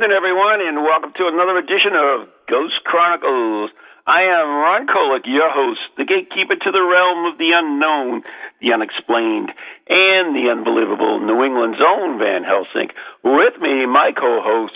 [0.00, 3.68] Good evening, everyone, and welcome to another edition of Ghost Chronicles.
[4.08, 8.24] I am Ron Kolek, your host, the gatekeeper to the realm of the unknown,
[8.64, 9.52] the unexplained,
[9.92, 12.88] and the unbelievable New England's own Van Helsing.
[13.20, 14.72] With me, my co-host,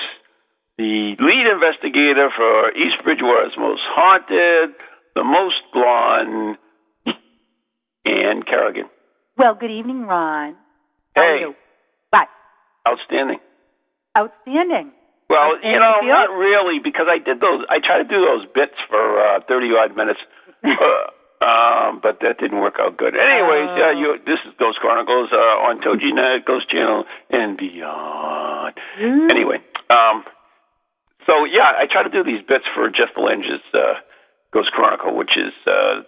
[0.77, 4.77] the lead investigator for East Bridgewater's most haunted,
[5.17, 6.61] the most blonde,
[8.05, 8.93] Ann Kerrigan.
[9.41, 10.53] Well, good evening, Ron.
[11.17, 11.55] How are Hey, you?
[12.13, 12.29] What?
[12.87, 13.41] outstanding.
[14.13, 14.93] Outstanding.
[15.29, 17.65] Well, you know, not really, because I did those.
[17.73, 20.21] I tried to do those bits for uh, thirty odd minutes,
[20.65, 23.17] uh, um, but that didn't work out good.
[23.17, 28.77] Anyways, uh, you, this is Ghost Chronicles uh, on TogiNet, Ghost Channel, and beyond.
[29.01, 29.31] Mm.
[29.33, 30.25] Anyway, um,
[31.27, 34.05] so yeah, I try to do these bits for Jeff Belanger's uh,
[34.53, 36.05] Ghost Chronicle, which is uh,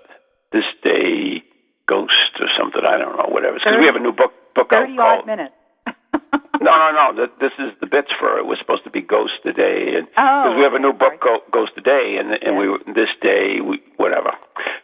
[0.53, 1.43] this day
[1.89, 2.83] Ghost or something.
[2.85, 3.57] I don't know, whatever.
[3.57, 5.55] Because we have a new book book out Thirty called odd minutes.
[6.61, 7.07] no, no, no.
[7.17, 8.43] Th- This is the bits for it.
[8.43, 11.21] It was supposed to be Ghost today, and Oh, because we have a new book.
[11.21, 14.33] Go- Ghost today, and and we this day, we, whatever.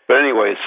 [0.08, 0.58] But anyways,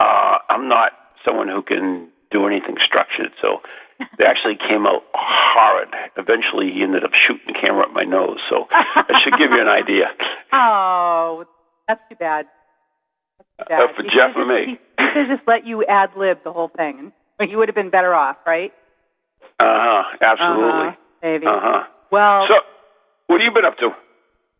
[0.00, 0.92] uh, I'm not
[1.24, 3.60] someone who can do anything structured, so
[4.18, 5.88] they actually came out horrid.
[6.16, 9.60] Eventually, he ended up shooting the camera at my nose, so I should give you
[9.60, 10.06] an idea.
[10.56, 11.44] Oh,
[11.88, 12.46] that's too bad.
[13.38, 13.82] That's too bad.
[13.82, 14.78] Uh, for He Jeff and me.
[14.98, 17.10] He, he should just let you ad lib the whole thing.
[17.40, 18.72] You would have been better off, right?
[19.60, 20.02] Uh huh.
[20.20, 20.88] Absolutely.
[20.88, 21.46] Uh-huh, maybe.
[21.46, 21.82] Uh huh.
[22.10, 22.56] Well, So,
[23.28, 23.90] what have you been up to?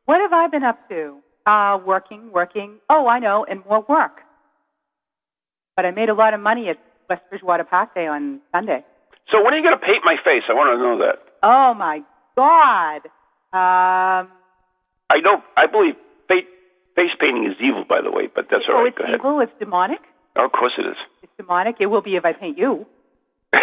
[0.07, 1.19] what have I been up to?
[1.47, 2.79] Uh, working, working.
[2.89, 4.21] Oh, I know, and more work.
[5.77, 6.77] But I made a lot of money at
[7.11, 8.85] West Bridgewater Park Day on Sunday.
[9.31, 10.43] So, when are you going to paint my face?
[10.49, 11.19] I want to know that.
[11.43, 12.01] Oh my
[12.37, 13.05] God.
[13.53, 14.31] Um,
[15.11, 15.43] I know.
[15.57, 15.95] I believe
[16.29, 16.45] face,
[16.97, 18.89] face painting is evil, by the way, but that's all oh, right.
[18.89, 19.19] it's Go ahead.
[19.21, 19.41] evil.
[19.41, 20.01] It's demonic.
[20.37, 20.97] Oh, of course it is.
[21.23, 21.77] It's demonic.
[21.81, 22.87] It will be if I paint you.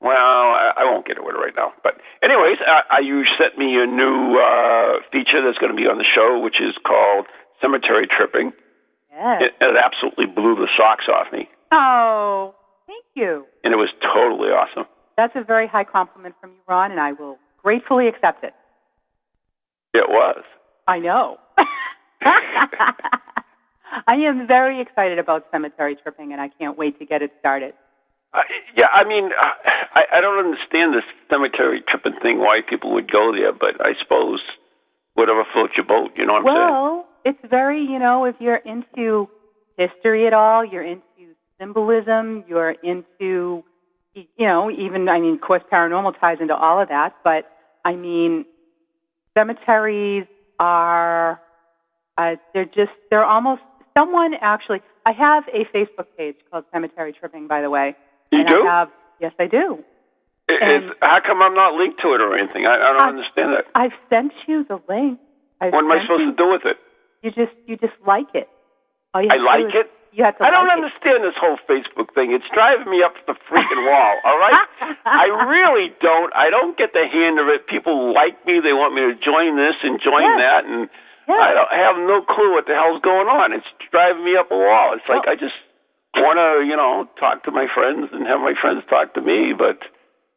[0.00, 1.72] well, I, I won't get into it right now.
[1.82, 5.86] But anyways, uh, uh, you sent me a new uh, feature that's going to be
[5.88, 7.26] on the show, which is called
[7.60, 8.52] Cemetery Tripping.
[9.10, 9.42] Yes.
[9.42, 12.54] It, it absolutely blew the socks off me, Oh,
[12.86, 13.44] thank you.
[13.64, 14.84] and it was totally awesome.
[15.16, 18.54] That's a very high compliment from you, Ron, and I will gratefully accept it.
[19.94, 20.44] It was.
[20.86, 21.38] I know.
[24.06, 27.74] I am very excited about cemetery tripping, and I can't wait to get it started.
[28.32, 28.40] Uh,
[28.76, 32.38] yeah, I mean, uh, I, I don't understand this cemetery tripping thing.
[32.38, 34.40] Why people would go there, but I suppose
[35.14, 36.12] whatever floats your boat.
[36.16, 36.70] You know what I'm saying?
[36.70, 39.28] Well, it's very, you know, if you're into
[39.76, 43.64] history at all, you're into symbolism, you're into,
[44.14, 47.50] you know, even, I mean, of course, paranormal ties into all of that, but
[47.84, 48.44] I mean,
[49.36, 50.26] cemeteries
[50.58, 51.40] are,
[52.16, 53.62] uh, they're just, they're almost
[53.96, 57.96] someone actually, I have a Facebook page called Cemetery Tripping, by the way.
[58.32, 58.60] You and do?
[58.66, 58.90] I have,
[59.20, 59.84] yes, I do.
[60.48, 62.64] Is, how come I'm not linked to it or anything?
[62.64, 63.64] I, I don't I- understand that.
[63.74, 65.20] I've sent you the link.
[65.60, 66.76] I've What am I supposed you, to do with it?
[67.22, 68.48] You just, you just like it.
[69.12, 69.90] I like it.
[70.12, 70.84] You have to I don't like it.
[70.88, 72.32] understand this whole Facebook thing.
[72.32, 74.14] It's driving me up the freaking wall.
[74.24, 74.56] All right,
[75.04, 76.32] I really don't.
[76.34, 77.66] I don't get the hand of it.
[77.68, 78.60] People like me.
[78.64, 80.38] They want me to join this and join Yes.
[80.40, 80.88] that, and
[81.28, 81.40] Yes.
[81.44, 83.52] I don't I have no clue what the hell's going on.
[83.52, 84.96] It's driving me up a wall.
[84.96, 85.56] It's like Well- I just
[86.20, 89.52] want to, you know, talk to my friends and have my friends talk to me,
[89.56, 89.78] but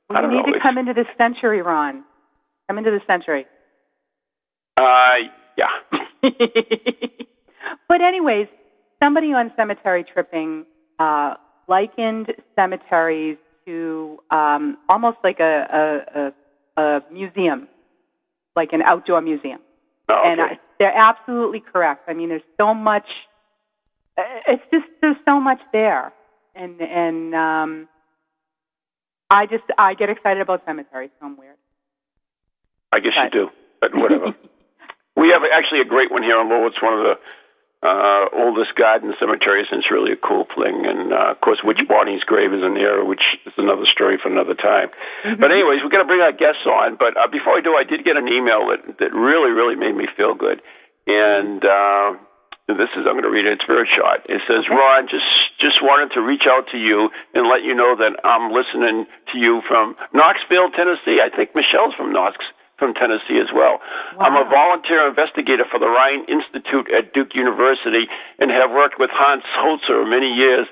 [0.09, 0.53] I don't you need know.
[0.53, 2.03] to come into this century, Ron.
[2.67, 3.45] Come into the century.
[4.79, 4.83] uh,
[5.57, 5.67] yeah.
[7.87, 8.47] but anyways,
[9.03, 10.65] somebody on cemetery tripping
[10.99, 11.35] uh,
[11.67, 16.01] likened cemeteries to um, almost like a,
[16.77, 17.67] a, a, a museum,
[18.55, 19.59] like an outdoor museum.
[20.09, 20.41] Oh, And.
[20.41, 22.09] I, they're absolutely correct.
[22.09, 23.05] I mean, there's so much.
[24.17, 26.13] It's just there's so much there,
[26.55, 27.87] and and um,
[29.31, 31.11] I just I get excited about cemeteries.
[31.19, 31.55] So I'm weird.
[32.91, 33.49] I guess But- you do,
[33.79, 34.35] but whatever.
[35.15, 36.67] we have actually a great one here on Lowell.
[36.67, 37.15] It's one of the
[37.81, 40.85] uh, oldest garden cemeteries, and it's really a cool thing.
[40.85, 44.29] And uh, of course, which Bonnie's grave is in there, which is another story for
[44.29, 44.89] another time.
[45.39, 46.97] But anyways, we're going to bring our guests on.
[46.99, 49.95] But uh, before I do, I did get an email that that really, really made
[49.95, 50.61] me feel good.
[51.07, 52.21] And uh,
[52.77, 53.59] this is I'm going to read it.
[53.59, 54.23] It's very short.
[54.27, 55.27] It says, Ron, just
[55.59, 59.35] just wanted to reach out to you and let you know that I'm listening to
[59.37, 61.21] you from Knoxville, Tennessee.
[61.21, 62.41] I think Michelle's from Knox
[62.81, 63.77] from Tennessee as well.
[64.17, 68.09] I'm a volunteer investigator for the Rhine Institute at Duke University
[68.41, 70.65] and have worked with Hans Holzer many years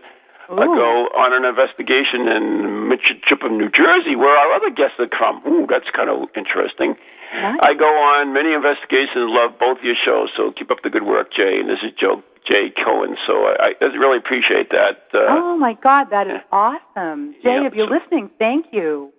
[0.49, 5.45] ago on an investigation in Mitcham, New Jersey, where our other guests have come.
[5.45, 6.97] Ooh, that's kind of interesting.
[7.29, 7.59] Nice.
[7.61, 11.29] I go on many investigations, love both your shows, so keep up the good work,
[11.31, 11.59] Jay.
[11.61, 15.13] And this is Joe Jay Cohen, so I, I really appreciate that.
[15.13, 17.61] Uh, oh my God, that is awesome, Jay.
[17.61, 19.13] Yeah, if you're so- listening, thank you.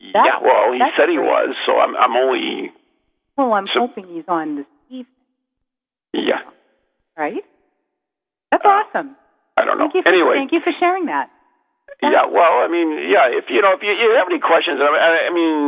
[0.00, 1.28] yeah, well, he said he great.
[1.28, 2.72] was, so I'm I'm only
[3.36, 5.06] Well, I'm So- hoping he's on this evening,
[6.14, 6.40] yeah.
[7.16, 7.44] right?
[8.50, 9.16] That's Uh, awesome.
[9.58, 9.84] I don't know.
[9.92, 10.02] Thank you.
[10.02, 11.28] For, anyway, thank you for sharing that.
[12.02, 14.88] Yeah, well, I mean, yeah, if you know, if you, you have any questions, I
[14.92, 15.60] mean, I mean,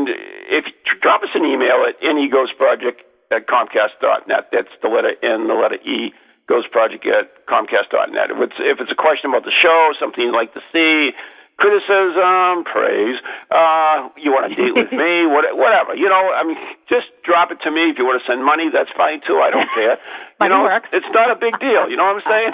[0.48, 4.48] if you drop us an email at neghostproject at comcast.net.
[4.52, 6.12] That's the letter N, the letter E,
[6.48, 8.32] ghostproject at comcast.net.
[8.32, 11.12] If it's, if it's a question about the show, something you'd like to see,
[11.60, 13.20] criticism, praise,
[13.52, 15.26] uh, you want to date with me,
[15.58, 16.56] whatever, you know, I mean,
[16.88, 17.90] just drop it to me.
[17.92, 19.42] If you want to send money, that's fine too.
[19.42, 19.98] I don't care.
[20.40, 20.88] You know, works.
[20.92, 21.90] it's not a big deal.
[21.90, 22.52] You know what I'm saying?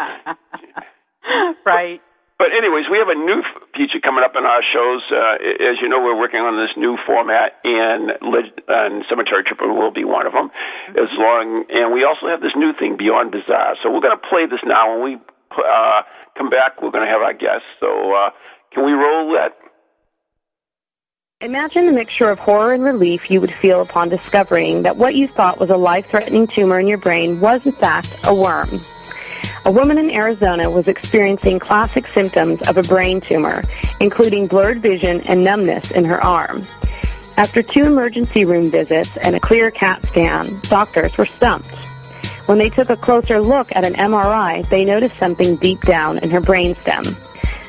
[1.66, 2.00] right.
[2.36, 3.46] But anyways, we have a new
[3.78, 5.06] feature coming up in our shows.
[5.06, 5.38] Uh,
[5.70, 10.02] as you know, we're working on this new format, and, and Cemetery Tripper will be
[10.02, 10.50] one of them.
[10.98, 13.78] As long, and we also have this new thing, Beyond Bizarre.
[13.82, 14.98] So we're going to play this now.
[14.98, 15.14] When we
[15.54, 16.02] uh,
[16.36, 17.70] come back, we're going to have our guests.
[17.78, 18.30] So uh,
[18.74, 19.54] can we roll that?
[21.40, 25.28] Imagine the mixture of horror and relief you would feel upon discovering that what you
[25.28, 28.68] thought was a life-threatening tumor in your brain was in fact a worm.
[29.66, 33.62] A woman in Arizona was experiencing classic symptoms of a brain tumor,
[33.98, 36.64] including blurred vision and numbness in her arm.
[37.38, 41.74] After two emergency room visits and a clear CAT scan, doctors were stumped.
[42.44, 46.30] When they took a closer look at an MRI, they noticed something deep down in
[46.30, 47.16] her brainstem.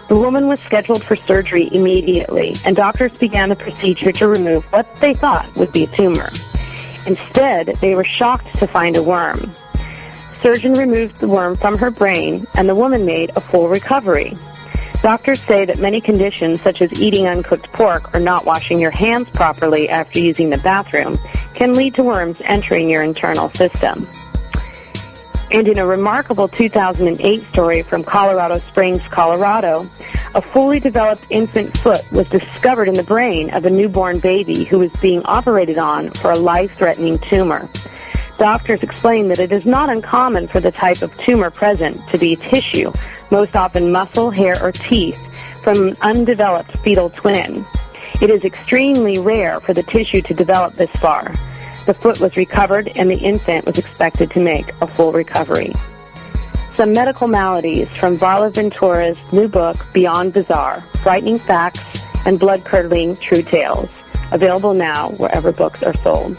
[0.10, 4.86] The woman was scheduled for surgery immediately, and doctors began the procedure to remove what
[5.00, 6.28] they thought would be a tumor.
[7.08, 9.54] Instead, they were shocked to find a worm.
[10.46, 14.36] The surgeon removed the worm from her brain, and the woman made a full recovery.
[15.02, 19.28] Doctors say that many conditions, such as eating uncooked pork or not washing your hands
[19.32, 21.18] properly after using the bathroom,
[21.56, 24.08] can lead to worms entering your internal system.
[25.50, 29.90] And in a remarkable 2008 story from Colorado Springs, Colorado,
[30.36, 34.78] a fully developed infant foot was discovered in the brain of a newborn baby who
[34.78, 37.68] was being operated on for a life-threatening tumor.
[38.38, 42.36] Doctors explain that it is not uncommon for the type of tumor present to be
[42.36, 42.92] tissue,
[43.32, 45.20] most often muscle, hair, or teeth,
[45.64, 47.66] from an undeveloped fetal twin.
[48.22, 51.34] It is extremely rare for the tissue to develop this far.
[51.86, 55.74] The foot was recovered and the infant was expected to make a full recovery.
[56.76, 61.82] Some medical maladies from Varla Ventura's new book, Beyond Bizarre, Frightening Facts
[62.26, 63.90] and Blood-Curdling True Tales.
[64.32, 66.38] Available now wherever books are sold.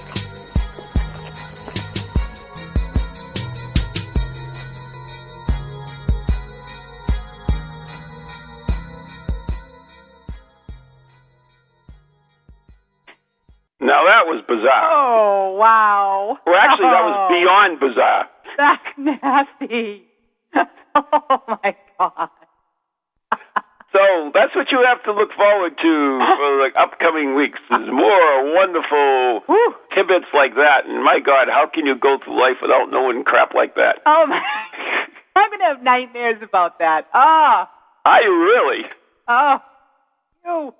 [13.86, 14.90] Now that was bizarre.
[14.90, 16.38] Oh wow.
[16.44, 18.26] Well, actually, that was Oh, beyond bizarre.
[18.58, 20.02] That's nasty.
[20.98, 22.28] oh my god.
[23.94, 27.56] So that's what you have to look forward to for the upcoming weeks.
[27.70, 29.72] Is more wonderful Whew.
[29.94, 30.84] tidbits like that.
[30.84, 34.04] And my God, how can you go through life without knowing crap like that?
[34.04, 34.36] Oh my.
[35.36, 37.06] I'm gonna have nightmares about that.
[37.14, 37.70] Ah.
[38.04, 38.82] Are you really?
[39.28, 39.56] Oh.
[40.44, 40.74] You.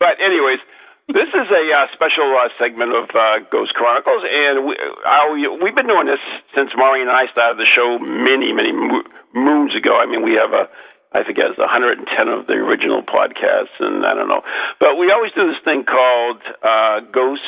[0.00, 0.60] But anyways,
[1.08, 5.76] this is a uh, special uh, segment of uh, Ghost Chronicles, and we, uh, we've
[5.76, 6.22] been doing this
[6.54, 9.98] since Maureen and I started the show many, many mo- moons ago.
[9.98, 10.68] I mean, we have a
[11.14, 14.42] I forget it's 110 of the original podcasts, and I don't know.
[14.80, 17.46] But we always do this thing called uh, Ghost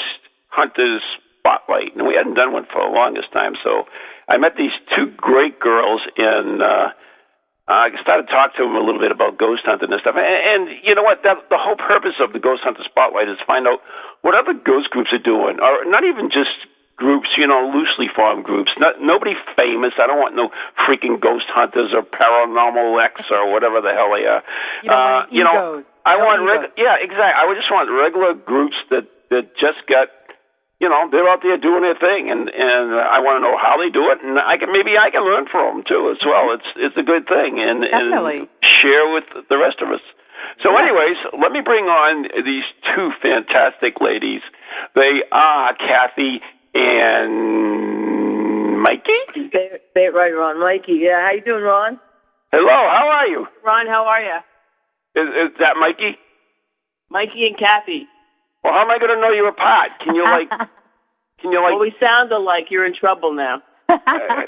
[0.48, 1.02] Hunters
[1.40, 3.54] Spotlight, and we hadn't done one for the longest time.
[3.62, 3.84] So
[4.28, 6.62] I met these two great girls, in.
[6.62, 6.90] uh,
[7.68, 10.16] I started talking to him a little bit about ghost hunting and stuff.
[10.16, 11.20] And, and you know what?
[11.22, 13.84] That, the whole purpose of the Ghost Hunter Spotlight is find out
[14.24, 16.56] what other ghost groups are doing, or not even just
[16.96, 18.72] groups, you know, loosely formed groups.
[18.80, 19.94] Not, nobody famous.
[20.00, 20.50] I don't want no
[20.88, 24.42] freaking ghost hunters or paranormal X or whatever the hell they are.
[24.82, 25.84] You don't uh, you know, egos.
[26.08, 27.36] I want reg- yeah, exactly.
[27.36, 30.08] I would just want regular groups that that just got.
[30.78, 33.82] You know, they're out there doing their thing, and and I want to know how
[33.82, 36.54] they do it, and I can maybe I can learn from them too as well.
[36.54, 38.46] It's it's a good thing, and Definitely.
[38.46, 40.02] and share with the rest of us.
[40.62, 42.62] So, anyways, let me bring on these
[42.94, 44.38] two fantastic ladies.
[44.94, 46.38] They are Kathy
[46.74, 49.50] and Mikey.
[49.50, 50.62] Say, say it right, Ron.
[50.62, 51.02] Mikey.
[51.02, 51.98] Yeah, how you doing, Ron?
[52.54, 53.46] Hello, how are you?
[53.66, 54.38] Ron, how are you?
[55.18, 56.14] Is, is that Mikey?
[57.10, 58.06] Mikey and Kathy.
[58.64, 59.98] Well, how am I going to know you're a apart?
[60.04, 60.50] Can you like?
[61.40, 61.78] Can you like?
[61.78, 62.66] Well, we sound alike.
[62.70, 63.62] You're in trouble now.
[63.88, 64.44] I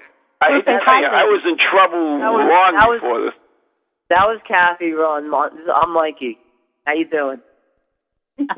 [0.59, 3.37] hate to tell you, I was in trouble That was- long that was- before this.
[4.11, 5.31] That was Kathy, Ron.
[5.31, 6.35] I'm Mikey.
[6.85, 7.39] How you doing?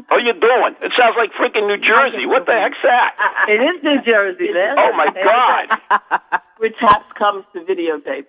[0.08, 0.72] How you doing?
[0.80, 2.24] It sounds like freaking New Jersey.
[2.24, 3.12] What the heck's that?
[3.52, 4.78] It is New Jersey, man.
[4.78, 6.00] Oh my God!
[6.56, 8.24] Where taps comes to videotape.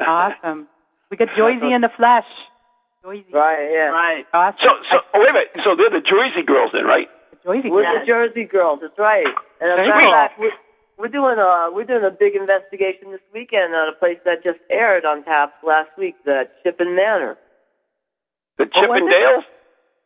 [0.00, 0.66] awesome.
[1.10, 2.26] We got Joyzy in the flesh.
[3.04, 3.30] Joyzy.
[3.32, 3.90] right, yeah.
[3.94, 4.24] Right.
[4.34, 4.58] Awesome.
[4.64, 5.50] So, so oh, wait a minute.
[5.64, 7.06] So they're the Jersey girls, then, right?
[7.46, 7.70] Joyzy.
[7.70, 8.80] We're the Jersey girls.
[8.82, 9.26] That's right.
[9.62, 10.12] And as a Very matter of cool.
[10.18, 10.56] fact, we're,
[10.98, 14.58] we're doing a we're doing a big investigation this weekend on a place that just
[14.68, 17.38] aired on Taps last week, the Shippen Manor.
[18.58, 19.14] The What was it?
[19.14, 19.46] Chippendales.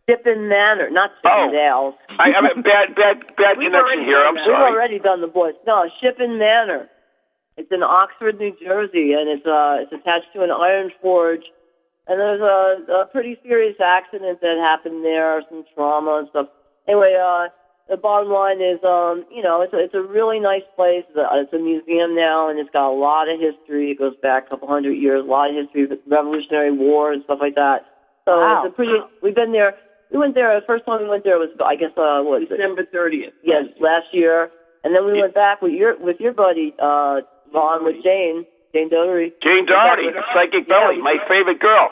[0.05, 1.29] Shippen Manor, not Oh.
[1.49, 1.95] Chippendales.
[2.21, 4.21] I, I mean, bad, bad, bad connection here.
[4.21, 4.69] I'm done that.
[4.69, 5.55] We've already done the boys.
[5.67, 6.91] No, Shippen Manor.
[7.57, 11.45] It's in Oxford, New Jersey, and it's uh it's attached to an iron forge.
[12.09, 16.47] And there's a, a pretty serious accident that happened there, some trauma and stuff.
[16.89, 17.47] Anyway, uh,
[17.89, 21.05] the bottom line is, um, you know, it's a, it's a really nice place.
[21.09, 23.91] It's a, it's a museum now, and it's got a lot of history.
[23.93, 27.23] It goes back a couple hundred years, a lot of history, the Revolutionary War and
[27.25, 27.87] stuff like that.
[28.25, 28.63] So Wow.
[28.65, 28.99] it's a pretty.
[29.23, 29.75] We've been there.
[30.11, 30.59] We went there.
[30.59, 32.47] The first time we went there was, I guess, uh, what?
[32.49, 33.33] December thirtieth.
[33.43, 34.51] Yes, last year.
[34.85, 37.23] And then we went back with your with your buddy, uh,
[37.55, 39.33] Ron, with Jane, Jane Doherty.
[39.47, 41.91] Jane Doherty, Psychic Belly, my favorite girl.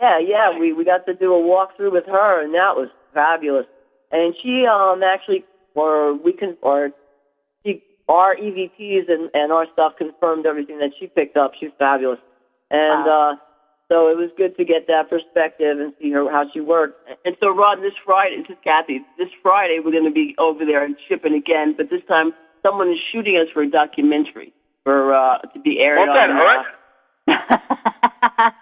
[0.00, 0.58] Yeah, yeah.
[0.58, 3.66] We we got to do a walkthrough with her, and that was fabulous.
[4.10, 6.90] And she um actually, or we can, or
[7.64, 11.52] she, our EVPs and and our stuff confirmed everything that she picked up.
[11.58, 12.18] She's fabulous,
[12.70, 13.32] and uh,
[13.88, 17.02] so it was good to get that perspective and see her how she worked.
[17.24, 19.00] And so, Rod, this Friday, this is Kathy.
[19.18, 22.90] This Friday, we're going to be over there and shipping again, but this time someone
[22.90, 24.52] is shooting us for a documentary
[24.84, 26.36] for uh, to be aired Won't that on.
[26.36, 26.66] hurt?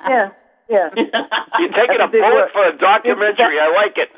[0.08, 0.28] Yeah,
[0.68, 0.88] yeah.
[1.58, 2.52] You're taking a That's a big bullet word.
[2.52, 3.58] for a documentary.
[3.60, 4.08] I like it.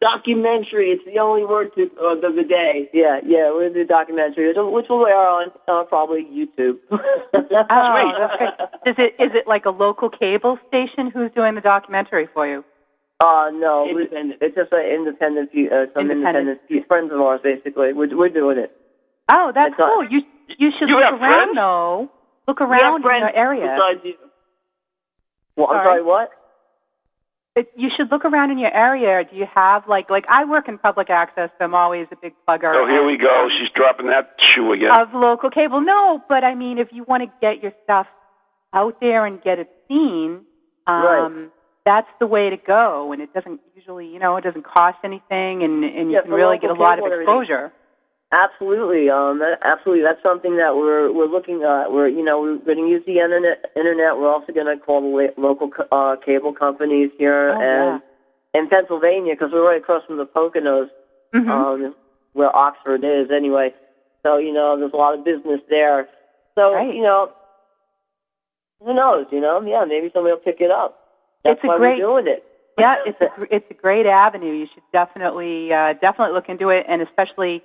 [0.00, 0.90] documentary.
[0.92, 2.88] It's the only word to, uh, of the day.
[2.92, 6.78] Yeah, yeah, we're gonna a documentary, which will air on uh, probably YouTube.
[6.90, 6.98] Oh,
[7.32, 8.54] that's great.
[8.86, 11.10] Is it is it like a local cable station?
[11.12, 12.64] Who's doing the documentary for you?
[13.20, 14.42] Uh, no, Independent.
[14.42, 16.58] it's just an independent, uh, some Independent.
[16.60, 17.92] independent, friends of ours, basically.
[17.94, 18.76] We're, we're doing it.
[19.30, 20.04] Oh, that's cool.
[20.10, 20.20] You
[20.58, 21.52] you should You look around friends?
[21.54, 22.10] though.
[22.46, 23.76] Look around in your area.
[24.04, 24.14] you.
[25.56, 25.86] Well, I'm Sorry?
[25.86, 26.30] sorry, what?
[27.56, 29.22] It, you should look around in your area.
[29.24, 32.34] Do you have like like I work in public access, so I'm always a big
[32.46, 32.74] plugger.
[32.74, 33.48] Oh, here we go.
[33.58, 34.90] She's dropping that shoe again.
[34.92, 35.80] of local cable.
[35.80, 38.06] No, but I mean, if you want to get your stuff
[38.74, 40.40] out there and get it seen,
[40.88, 41.48] um, Right.
[41.86, 43.12] that's the way to go.
[43.12, 46.32] And it doesn't usually, you know, it doesn't cost anything, and and you Yeah, can
[46.32, 47.54] really get a lot of exposure.
[47.54, 47.78] everything.
[48.32, 50.02] Absolutely, um, that- absolutely.
[50.02, 51.92] That's something that we're we're looking at.
[51.92, 53.64] We're you know we're going to use the internet.
[53.76, 54.16] Internet.
[54.16, 58.02] We're also going to call the local uh, cable companies here Oh, and
[58.54, 60.88] in Pennsylvania because we're right across from the Poconos,
[61.34, 61.48] Mhm.
[61.48, 61.94] um,
[62.32, 63.72] where Oxford is anyway.
[64.24, 66.08] So you know there's a lot of business there.
[66.56, 66.92] So Right.
[66.92, 67.30] you know,
[68.82, 69.26] who knows?
[69.30, 70.94] You know, yeah, maybe somebody will pick it up.
[71.44, 72.42] That's It's a why great- we're doing it.
[72.78, 74.52] yeah, it's a it's a great avenue.
[74.52, 77.62] You should definitely uh, definitely look into it, and especially,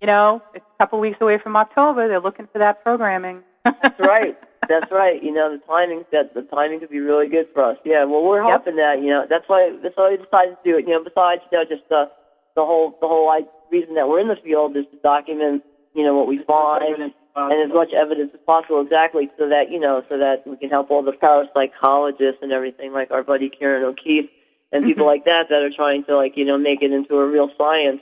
[0.00, 2.08] you know, it's a couple weeks away from October.
[2.08, 3.42] They're looking for that programming.
[3.64, 4.36] That's right.
[4.68, 5.22] That's right.
[5.22, 7.78] You know, the timing that the timing could be really good for us.
[7.84, 8.04] Yeah.
[8.04, 8.60] Well, we're Yep.
[8.60, 10.86] hoping that you know that's why that's why we decided to do it.
[10.86, 12.10] You know, besides you know just the
[12.56, 15.62] the whole the whole like, reason that we're in the field is to document
[15.94, 19.80] you know what we find and as much evidence as possible exactly so that you
[19.80, 23.84] know so that we can help all the parapsychologists and everything like our buddy Ciarán
[23.84, 24.30] O'Keeffe
[24.72, 25.20] and people mm-hmm.
[25.20, 28.00] like that that are trying to like you know make it into a real science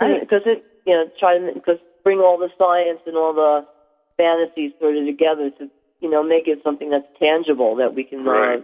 [0.00, 3.66] because it you know try to because bring all the science and all the
[4.16, 5.68] fantasies sort of together to
[6.00, 8.60] you know make it something that's tangible that we can Right.
[8.60, 8.62] uh,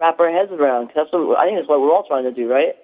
[0.00, 0.88] wrap our heads around.
[0.88, 2.74] 'Cause that's what I think that's what we're all trying to do, right?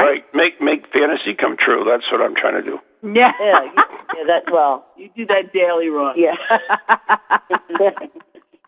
[0.00, 0.24] Right.
[0.34, 1.84] Make make fantasy come true.
[1.84, 2.78] That's what I'm trying to do.
[3.02, 3.32] Yeah.
[3.40, 3.72] Yeah, you,
[4.16, 4.24] yeah.
[4.26, 6.14] That well, You do that daily, Ron.
[6.18, 6.34] yeah.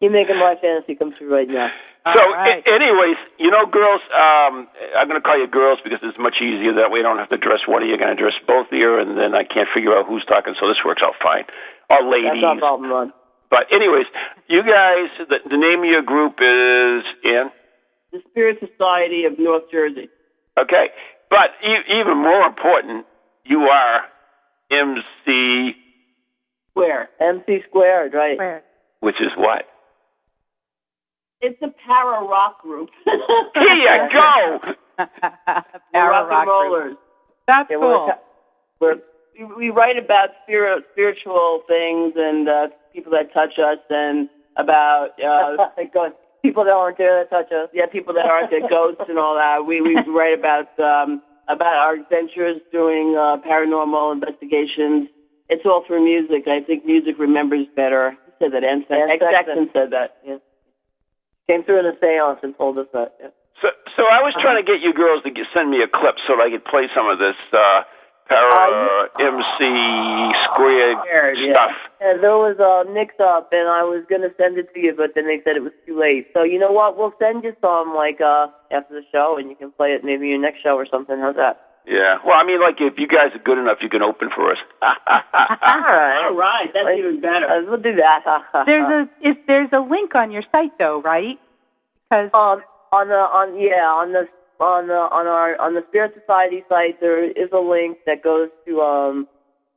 [0.00, 1.68] You're making my fantasy come true right now.
[2.00, 2.64] So, All right.
[2.64, 6.40] a- anyways, you know, girls, um, I'm going to call you girls because it's much
[6.40, 6.72] easier.
[6.80, 7.96] That way, I don't have to address one of you.
[8.00, 10.54] Going to address both of you, and then I can't figure out who's talking.
[10.58, 11.44] So this works out fine.
[11.92, 12.40] Or That's ladies.
[12.40, 13.12] not a problem, Ron.
[13.50, 14.06] But anyways,
[14.48, 17.50] you guys, the, the name of your group is Ann.
[18.12, 20.08] The Spirit Society of North Jersey.
[20.58, 20.88] Okay,
[21.28, 23.04] but e- even more important,
[23.44, 24.02] you are
[24.70, 25.74] MC,
[26.70, 28.38] Square, MC squared, right?
[28.38, 28.62] Where?
[29.00, 29.64] which is what?
[31.40, 32.88] It's a para rock group.
[33.04, 34.58] Here you go.
[35.92, 36.98] Power rock rock and group.
[37.46, 38.10] That's Yeah, cool.
[38.80, 38.94] we're,
[39.38, 44.28] we're We, we write about spirit, spiritual things and uh, people that touch us, and
[44.58, 45.56] about uh,
[45.94, 47.70] Go- people that aren't there that touch us.
[47.72, 49.64] yeah, people that aren't there, ghosts and all that.
[49.66, 55.08] We we write about um, about our adventures doing uh, paranormal investigations.
[55.48, 56.46] It's all through music.
[56.46, 58.12] I think music remembers better.
[58.12, 58.62] Who said that?
[58.62, 59.32] Ann Ann X Sexton.
[59.32, 60.20] Sexton said that.
[60.24, 60.36] Yeah.
[61.50, 63.18] Came through in a seance and told us that.
[63.18, 63.34] Yeah.
[63.58, 66.14] So, so I was trying to get you girls to get, send me a clip
[66.30, 67.82] so that I could play some of this uh,
[68.30, 69.58] para MC
[70.46, 71.02] squared
[71.42, 71.50] yeah.
[71.50, 71.74] stuff.
[71.98, 75.18] And there was a mix up, and I was gonna send it to you, but
[75.18, 76.30] then they said it was too late.
[76.32, 76.96] So you know what?
[76.96, 80.30] We'll send you some like uh after the show, and you can play it maybe
[80.30, 81.18] your next show or something.
[81.18, 81.69] How's that?
[81.86, 82.18] Yeah.
[82.24, 84.58] Well, I mean, like if you guys are good enough, you can open for us.
[84.82, 86.26] All right.
[86.28, 87.46] All right, that's even better.
[87.48, 88.20] Uh, we'll do that.
[88.66, 91.38] There's a if there's a link on your site though, right?
[92.10, 92.62] Because um
[92.92, 94.26] on the on yeah on the
[94.62, 98.50] on the on our on the Spirit Society site there is a link that goes
[98.66, 99.26] to um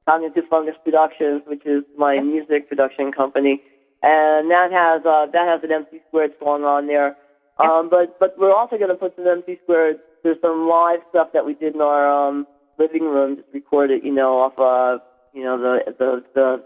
[0.08, 3.62] Cognitive Fungus Productions, which is my music production company,
[4.02, 7.16] and that has uh that has an MC squared song on there.
[7.58, 11.46] Um but but we're also gonna put some MC squared there's some live stuff that
[11.46, 12.48] we did in our um
[12.80, 15.00] living room just recorded, you know, off uh
[15.34, 16.63] you know the the the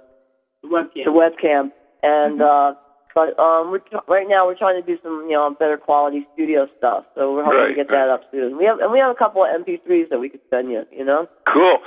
[0.63, 1.05] The webcam.
[1.05, 1.71] the webcam,
[2.03, 2.73] and uh,
[3.15, 6.27] but um, we're tr- right now we're trying to do some you know better quality
[6.33, 7.05] studio stuff.
[7.15, 8.57] So we're hoping Right, to get that up soon.
[8.57, 10.83] We have and we have a couple of MP3s that we could send you.
[10.91, 11.27] You know.
[11.47, 11.79] Cool.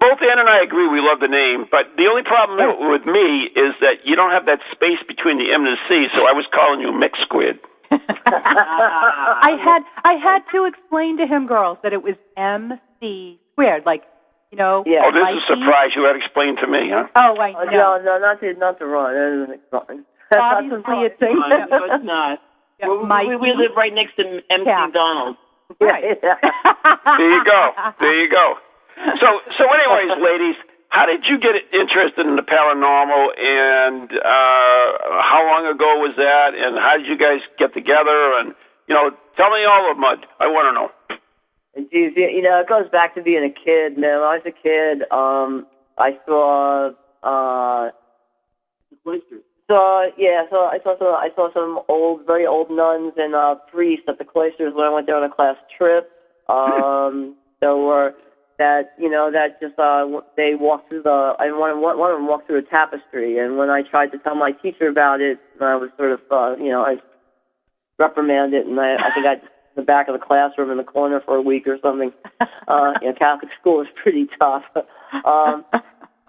[0.00, 2.58] Both Ann and I agree we love the name, but the only problem
[2.90, 6.08] with me is that you don't have that space between the M and the C,
[6.16, 7.60] so I was calling you Mix Squid.
[8.26, 14.02] I had I had to explain to him, girls, that it was MC squared, like
[14.50, 14.82] you know.
[14.86, 15.02] Yeah.
[15.06, 15.90] Oh, this is a surprise.
[15.96, 17.06] You had to explain to me, huh?
[17.16, 17.98] Oh, I Uh, know.
[18.02, 19.14] no, no, not to not to run.
[19.14, 20.04] That isn't wrong.
[20.30, 21.36] That's not Obviously, it's thing.
[21.38, 22.38] No, no, it's not.
[22.80, 24.90] Yeah, we, we, we live right next to MC Yeah.
[24.92, 25.36] Donald.
[25.80, 26.18] Right.
[26.24, 27.60] There you go.
[28.00, 28.54] There you go.
[29.22, 29.28] So,
[29.58, 30.56] so, anyways, ladies,
[30.94, 34.86] how did you get interested in the paranormal, and uh,
[35.26, 38.54] how long ago was that, and how did you guys get together, and
[38.86, 40.22] you know, tell me all of mud.
[40.38, 40.88] I want to know.
[41.90, 44.22] Geez, you know, it goes back to being a kid, man.
[44.22, 45.66] When I was a kid, um,
[45.98, 46.94] I saw,
[47.26, 47.90] uh,
[48.90, 49.42] the Cloisters.
[49.66, 53.56] saw, yeah, so I saw some, I saw some old, very old nuns and uh,
[53.66, 56.08] priests at the cloisters when I went there on a class trip.
[56.48, 58.14] Um, there were
[58.58, 62.18] that, you know, that just uh, they walked through the, I one, one one of
[62.18, 65.38] them walked through a tapestry, and when I tried to tell my teacher about it,
[65.60, 66.96] I was sort of, uh, you know, I
[67.98, 69.36] reprimanded, and I, I think I
[69.76, 72.12] the back of the classroom in the corner for a week or something.
[72.66, 74.62] Uh, you know, Catholic school is pretty tough.
[75.26, 75.66] um,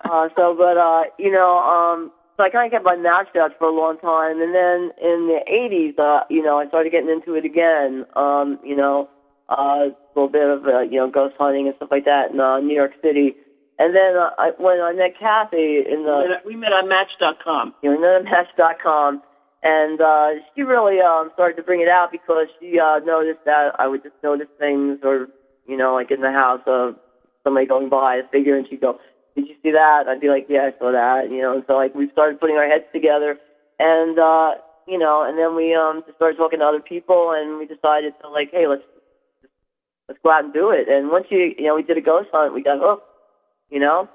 [0.03, 3.57] uh, so, but uh, you know, um, so I kind of kept my mouth shut
[3.57, 7.09] for a long time, and then in the '80s, uh, you know, I started getting
[7.09, 8.05] into it again.
[8.17, 9.07] Um, you know,
[9.49, 12.39] uh, a little bit of uh, you know ghost hunting and stuff like that in
[12.39, 13.35] uh, New York City.
[13.77, 17.73] And then uh, I, when I met Kathy in the We met on Match.com.
[17.81, 18.23] you know,
[18.81, 19.21] com,
[19.61, 23.75] and uh, she really um, started to bring it out because she uh, noticed that
[23.77, 25.27] I would just notice things, or
[25.67, 26.95] you know, like in the house of
[27.43, 28.97] somebody going by a figure, and she'd go,
[29.35, 31.55] "Did you see that?" I'd be like, "Yeah, I saw that," you know.
[31.55, 33.37] And so like we started putting our heads together,
[33.77, 34.51] and uh,
[34.87, 38.13] you know, and then we um just started talking to other people, and we decided
[38.21, 38.83] to like, hey, let's
[40.07, 40.87] let's go out and do it.
[40.87, 43.05] And once you you know we did a ghost hunt, we got hooked,
[43.69, 44.07] you know.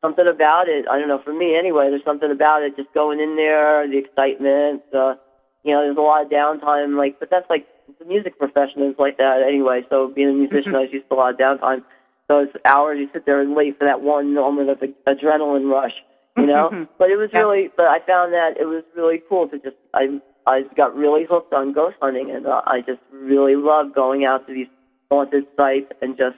[0.00, 0.86] something about it.
[0.90, 1.20] I don't know.
[1.22, 2.76] For me, anyway, there's something about it.
[2.76, 4.82] Just going in there, the excitement.
[4.92, 5.14] Uh,
[5.62, 6.96] you know, there's a lot of downtime.
[6.98, 7.64] Like, but that's like
[7.98, 9.82] the music profession is like that anyway.
[9.90, 11.82] So being a musician, I was used to a lot of downtime.
[12.28, 15.92] So it's hours you sit there and wait for that one moment of adrenaline rush.
[16.36, 17.40] You know, but it was Yeah.
[17.40, 17.70] really.
[17.76, 19.76] But I found that it was really cool to just.
[19.94, 24.24] I I got really hooked on ghost hunting, and uh, I just really love going
[24.24, 24.66] out to these
[25.12, 26.36] haunted sites and just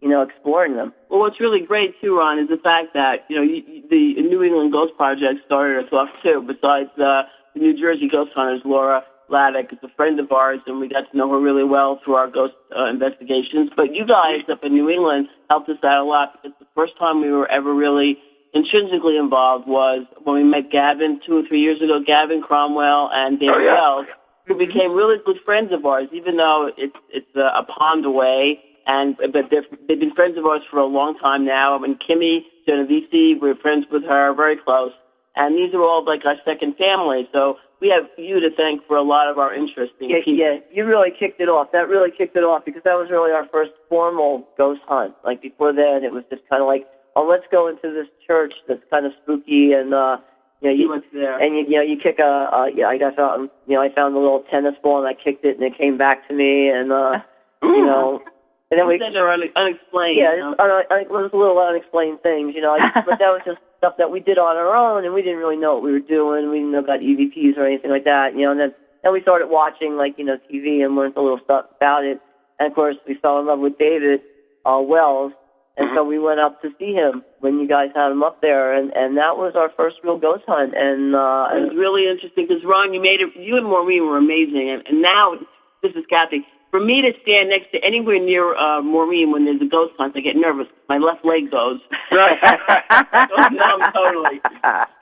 [0.00, 0.92] you know exploring them.
[1.10, 4.22] Well, what's really great too, Ron, is the fact that you know you, you- the
[4.22, 6.40] New England Ghost Project started us off too.
[6.46, 7.22] Besides uh,
[7.54, 11.04] the New Jersey Ghost Hunters, L'Aura Hladik is a friend of ours, and we got
[11.10, 13.70] to know her really well through our ghost uh, investigations.
[13.76, 16.92] But you guys up in New England helped us out a lot because the first
[16.98, 18.16] time we were ever really
[18.54, 21.98] intrinsically involved was when we met Gavin two or three years ago.
[22.06, 23.74] Gavin Cromwell and David Oh, yeah.
[23.74, 24.06] Wells,
[24.46, 28.60] who became really good friends of ours, even though it's it's a, a pond away.
[28.86, 31.74] And but they've they've been friends of ours for a long time now.
[31.76, 34.92] I mean, Kimmy Genovese, we're friends with her, very close.
[35.34, 37.28] And these are all like our second family.
[37.32, 40.38] So we have you to thank for a lot of our interest in Yeah, keep-
[40.38, 41.72] yeah, you really kicked it off.
[41.72, 45.14] That really kicked it off because that was really our first formal ghost hunt.
[45.24, 48.54] Like before then, it was just kind of like, oh, let's go into this church
[48.68, 50.16] that's kind of spooky and uh,
[50.60, 51.38] you know, You there.
[51.38, 53.88] and you, you know, you kick a, uh, yeah, I got found, you know, I
[53.94, 56.68] found a little tennis ball and I kicked it and it came back to me
[56.68, 57.20] and uh,
[57.62, 58.20] you know,
[58.70, 60.18] and then we, Things are unexplained.
[60.18, 60.52] yeah, you know?
[60.52, 62.74] it's, un- un- it was a little unexplained things, you know.
[63.06, 65.56] But that was just stuff that we did on our own, and we didn't really
[65.56, 66.50] know what we were doing.
[66.50, 68.50] We didn't know about EVPs or anything like that, you know.
[68.50, 68.72] And then
[69.04, 72.18] then we started watching like you know TV and learned a little stuff about it.
[72.58, 74.18] And of course, we fell in love with David
[74.66, 75.30] uh, Wells,
[75.76, 78.72] and so we went up to see him when you guys had him up there,
[78.72, 80.72] and and that was our first real ghost hunt.
[80.72, 83.32] And uh, It was really interesting because Ron, you made it.
[83.36, 85.36] You and Maureen were amazing, and, and now
[85.82, 86.44] this is Kathy.
[86.72, 90.16] For me to stand next to anywhere near uh, Maureen when there's a ghost hunt,
[90.16, 90.66] I get nervous.
[90.88, 91.78] My left leg goes.
[92.10, 94.40] goes numb totally.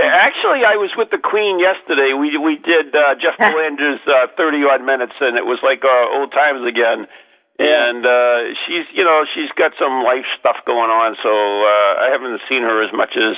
[0.00, 2.16] Actually, I was with the Queen yesterday.
[2.16, 6.16] We we did uh, Jeff Belanger's uh, thirty odd minutes, and it was like uh,
[6.20, 7.06] old times again.
[7.62, 12.08] And uh, she's you know she's got some life stuff going on, so uh, I
[12.10, 13.36] haven't seen her as much as.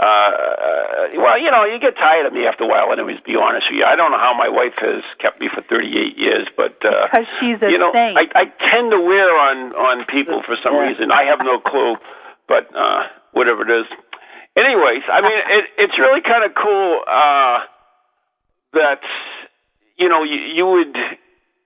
[0.00, 2.88] Uh, well, you know, you get tired of me after a while.
[2.88, 5.60] Anyways, be honest with you, I don't know how my wife has kept me for
[5.60, 8.16] 38 years, but uh, Because she's a you know, saint.
[8.16, 10.88] I, I tend to wear on on people for some Yeah.
[10.88, 11.12] reason.
[11.12, 12.00] I have no clue,
[12.48, 13.86] but uh, whatever it is.
[14.56, 17.58] Anyways, I mean, it, it's really kind of cool uh,
[18.72, 19.04] that
[20.00, 20.96] you know you, you would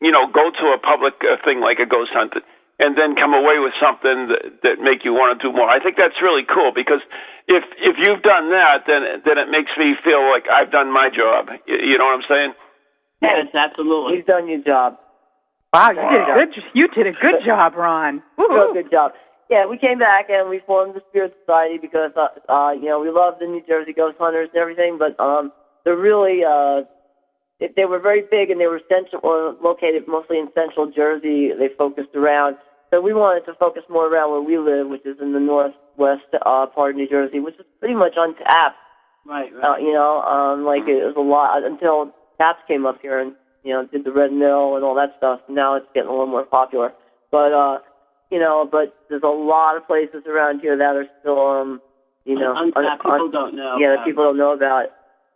[0.05, 2.37] you know go to a public uh, thing like a ghost hunt
[2.79, 5.71] and then come away with something that, that make you want to do more.
[5.71, 7.01] I think that's really cool because
[7.49, 11.09] if if you've done that, then then it makes me feel like I've done my
[11.09, 11.49] job.
[11.67, 12.53] You, you know what I'm saying?
[13.23, 14.21] Yes, absolutely.
[14.21, 14.99] you've done your job.
[15.73, 16.39] Wow, you did a Wow.
[16.39, 16.51] good.
[16.75, 18.23] You did a good job, Ron.
[18.37, 18.75] Woo-hoo.
[18.75, 19.13] good job.
[19.51, 23.01] Yeah, we came back and we formed the Spirit Society because uh, uh you know
[23.01, 25.53] we love the New Jersey Ghost Hunters and everything, but um
[25.85, 26.83] they're really uh
[27.61, 31.51] they, they were very big and they were central or located mostly in central Jersey.
[31.59, 32.57] They focused around.
[32.91, 36.29] So we wanted to focus more around where we live, which is in the northwest
[36.47, 38.79] uh, part of New Jersey, which is pretty much untapped.
[39.27, 39.65] Right, right.
[39.65, 43.33] Uh, you know, um, like it was a lot until Taps came up here and
[43.63, 45.41] you know did the Red Mill and all that stuff.
[45.49, 46.93] Now it's getting a little more popular,
[47.33, 47.79] but uh,
[48.31, 51.81] you know, but there's a lot of places around here that are still um,
[52.25, 54.89] you know, Untapped, people don't know Yeah, that people don't know about.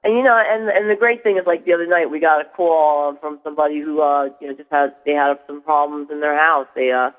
[0.04, 2.40] And you know, and and the great thing is like the other night we got
[2.40, 6.20] a call from somebody who uh, you know, just had they had some problems in
[6.20, 6.66] their house.
[6.76, 7.10] They uh,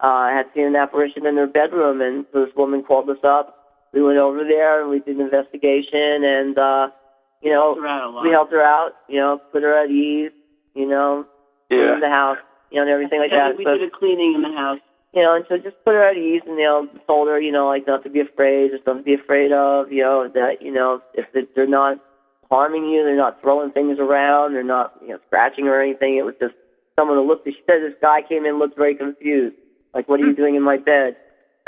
[0.00, 3.54] uh, had seen an apparition in their bedroom, and so this woman called us up.
[3.92, 6.88] We went over there and we did an investigation, and uh,
[7.42, 8.22] you know, Helped her out a lot.
[8.24, 8.92] we helped her out.
[9.08, 10.30] You know, put her at ease.
[10.74, 11.26] You know,
[11.70, 11.94] Yeah.
[11.94, 12.38] in the house.
[12.70, 13.58] You know, and everything like Yeah, that.
[13.58, 14.78] we So, did a cleaning in the house.
[15.12, 17.50] you know, and so just put her at ease, and you know, told her, you
[17.50, 19.90] know, like not to be afraid, there's nothing to be afraid of.
[19.90, 21.98] You know, that you know, if they're not
[22.50, 26.16] harming you, they're not throwing things around, they're not you know scratching or anything.
[26.16, 26.54] It was just
[26.96, 27.46] someone who looked.
[27.46, 29.56] She said this guy came in, looked very confused,
[29.94, 30.40] like, "What are you hmm.
[30.40, 31.16] doing in my bed?"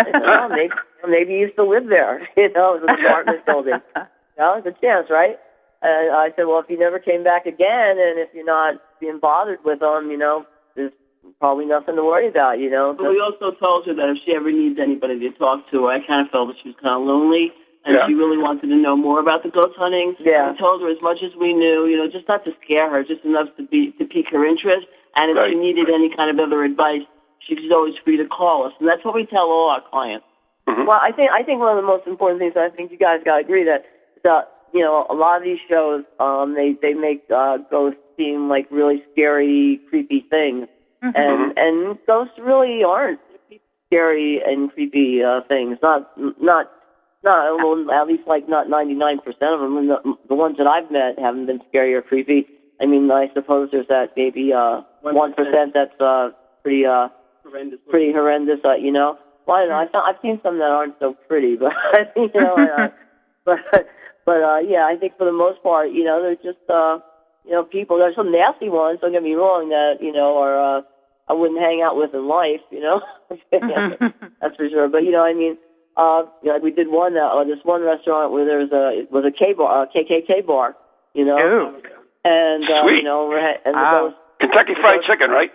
[0.05, 0.75] Said, oh, maybe
[1.07, 2.27] maybe he used to live there.
[2.37, 3.81] You know, it was an apartment building.
[4.41, 5.37] Well, it's a chance, right?
[5.83, 9.19] And I said, well, if you never came back again, and if you're not being
[9.21, 10.93] bothered with them, you know, there's
[11.39, 12.97] probably nothing to worry about, you know.
[12.97, 16.01] But we also told her that if she ever needs anybody to talk to, I
[16.09, 17.53] kind of felt that she was kind of lonely,
[17.85, 18.07] and Yeah.
[18.07, 20.17] she really wanted to know more about the ghost hunting.
[20.21, 20.53] Yeah.
[20.53, 23.03] We told her as much as we knew, you know, just not to scare her,
[23.03, 24.87] just enough to be to pique her interest.
[25.19, 25.57] And if she Right.
[25.57, 27.03] needed any kind of other advice,
[27.41, 30.27] she was always free to call us, and that's what we tell all our clients.
[30.67, 32.99] Well, I think I think one of the most important things, and I think you
[32.99, 33.85] guys got to agree that
[34.23, 38.49] that you know a lot of these shows, um, they they make uh, ghosts seem
[38.49, 40.69] like really scary, creepy things,
[41.03, 43.21] and and ghosts really aren't
[43.87, 45.79] scary and creepy uh, things.
[45.83, 46.71] Not not
[47.23, 49.77] not well, at least like not 99% of them.
[49.77, 52.47] And the, the ones that I've met haven't been scary or creepy.
[52.81, 55.35] I mean, I suppose there's that maybe uh 1%
[55.75, 56.31] that's uh
[56.63, 57.09] pretty uh
[57.43, 57.81] Horrendous.
[57.89, 59.17] pretty horrendous, uh, you know.
[59.47, 59.77] Well, I don't know.
[59.77, 61.73] I found, I've seen some that aren't so pretty, but
[62.17, 62.89] you know, uh,
[63.45, 63.59] but
[64.25, 66.99] but uh, yeah, I think for the most part, you know, they're just uh,
[67.45, 67.99] you know, people.
[67.99, 68.99] There's some nasty ones.
[69.01, 69.71] Don't get me wrong.
[69.71, 70.83] That you know, are uh,
[71.29, 72.61] I wouldn't hang out with in life.
[72.71, 74.89] You know, that's for sure.
[74.89, 75.57] But you know, I mean,
[75.97, 78.71] uh, you know, like we did one uh, uh, this one restaurant where there was
[78.73, 80.77] a it was a K bar, a KKK bar.
[81.15, 81.83] You know, Ooh.
[82.25, 82.99] and uh, Sweet.
[82.99, 84.09] you know, we're ha- and Wow.
[84.09, 85.51] those Kentucky Fried Chicken, right?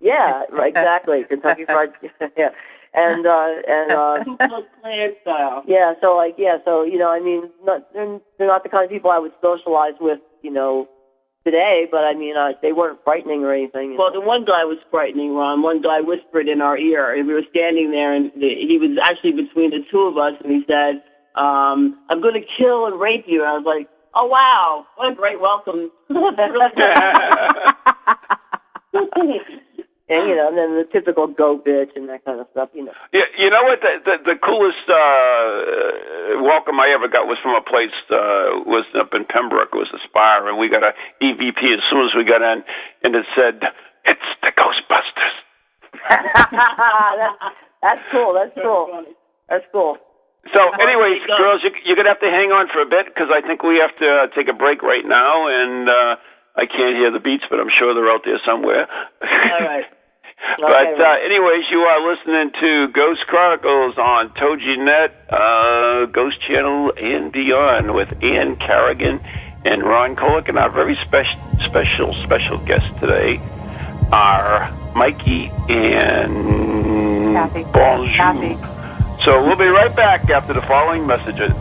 [0.00, 1.24] yeah, right, exactly.
[1.28, 1.90] Kentucky Fried
[2.36, 2.50] yeah.
[2.96, 4.46] And uh and uh
[4.80, 5.62] Clan style.
[5.66, 8.84] yeah, so like yeah, so you know, I mean, not they're they're not the kind
[8.84, 10.88] of people I would socialize with, you know,
[11.44, 13.96] today, but I mean, uh, they weren't frightening or anything.
[13.96, 14.20] Well, know.
[14.20, 15.62] the one guy was frightening, Ron.
[15.62, 18.98] One guy whispered in our ear, and we were standing there, and the, he was
[19.04, 21.02] actually between the two of us, and he said,
[21.36, 25.12] um, "I'm going to kill and rape you." And I was like, "Oh wow, what
[25.12, 25.92] a great welcome!"
[30.08, 32.46] That really- and you know, and then the typical go bitch and that kind of
[32.52, 32.92] stuff, you know.
[33.12, 33.80] Yeah, you know what?
[33.80, 38.84] The the, the coolest uh, welcome I ever got was from a place uh, was
[38.98, 39.72] up in Pembroke.
[39.72, 40.92] It was Aspire, and we got a
[41.24, 42.62] EVP as soon as we got in,
[43.04, 43.64] and it said,
[44.04, 45.36] "It's the Ghostbusters."
[46.08, 47.32] that,
[47.82, 48.34] that's cool.
[48.34, 49.04] That's cool.
[49.48, 49.96] That's cool.
[50.52, 53.40] So, anyways, girls, you, you're gonna have to hang on for a bit because I
[53.40, 56.16] think we have to uh, take a break right now, and uh,
[56.56, 58.86] I can't hear the beats, but I'm sure they're out there somewhere.
[58.88, 59.84] All right.
[60.58, 67.32] But uh, anyways, you are listening to Ghost Chronicles on TogiNet, uh, Ghost Channel, and
[67.32, 69.20] beyond with Ann Kerrigan
[69.64, 73.40] and Ron Kolek, and our very special, special, special guests today
[74.12, 77.64] are Mikey and Kathy.
[77.72, 78.14] Bonjour.
[78.14, 79.24] Kathy.
[79.24, 81.52] So we'll be right back after the following messages.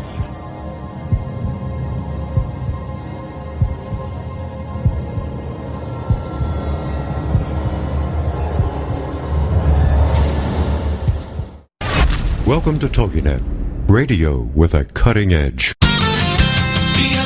[12.54, 13.42] Welcome to TogiNet,
[13.90, 15.74] radio with a cutting edge.
[15.80, 15.90] The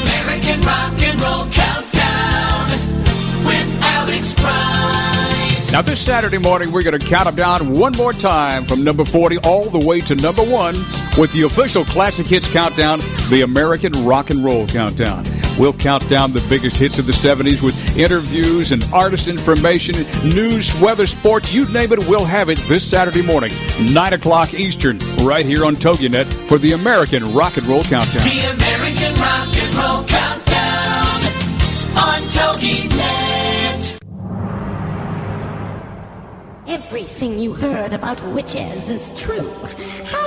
[0.02, 2.70] American Rock and Roll Countdown
[3.46, 5.74] with Alex Price.
[5.74, 9.04] Now, this Saturday morning, we're going to count them down one more time from number
[9.04, 10.76] 40 all the way to number one
[11.18, 15.26] with the official Classic Hits Countdown, the American Rock and Roll Countdown.
[15.58, 20.80] We'll count down the biggest hits of the 70s with interviews and artist information, news,
[20.80, 23.52] weather, sports, you name it, we'll have it this Saturday morning,
[23.92, 28.24] 9 o'clock Eastern, right here on TogiNet for the American Rock and Roll Countdown.
[28.24, 30.38] The American Rock and Roll Countdown
[31.98, 33.98] on TogiNet.
[36.68, 39.50] Everything you heard about witches is true.
[40.06, 40.27] Halloween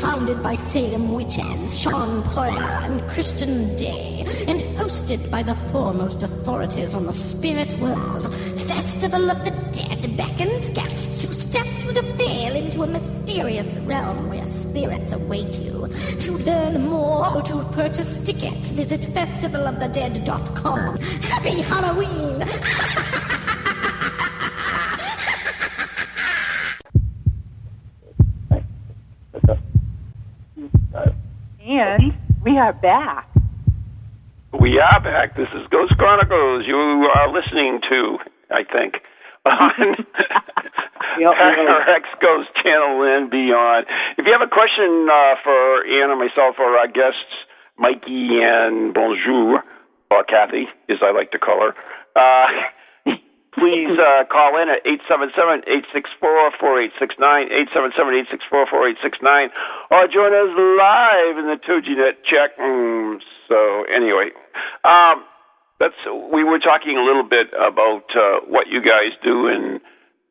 [0.00, 6.94] founded by Salem witches Shawn Poirier and Christian Day, and hosted by the foremost authorities
[6.94, 8.32] on the spirit world.
[8.34, 14.28] Festival of the Dead beckons guests to step through the veil into a mysterious realm
[14.28, 15.88] where spirits await you.
[16.20, 20.98] To learn more or to purchase tickets, visit festivalofthedead.com.
[20.98, 22.44] Happy Halloween!
[31.78, 32.10] And
[32.42, 33.30] we are back.
[34.50, 35.36] We are back.
[35.36, 36.66] This is Ghost Chronicles.
[36.66, 38.18] You are listening to,
[38.50, 38.98] I think,
[39.46, 39.94] on
[41.94, 43.86] X Ghost Channel and beyond.
[44.18, 47.46] If you have a question uh, for or myself, or our guests,
[47.78, 49.62] Mikey and Bonjour,
[50.10, 51.74] or Kathy, as I like to call her,
[52.18, 52.48] uh,
[53.58, 59.50] please uh, call in at 877-864-4869, 877-864-4869,
[59.90, 63.20] or join us live in the TogiNet chat room.
[63.48, 64.30] So anyway,
[64.84, 65.24] um,
[65.80, 65.94] that's
[66.32, 69.80] we were talking a little bit about uh, what you guys do, and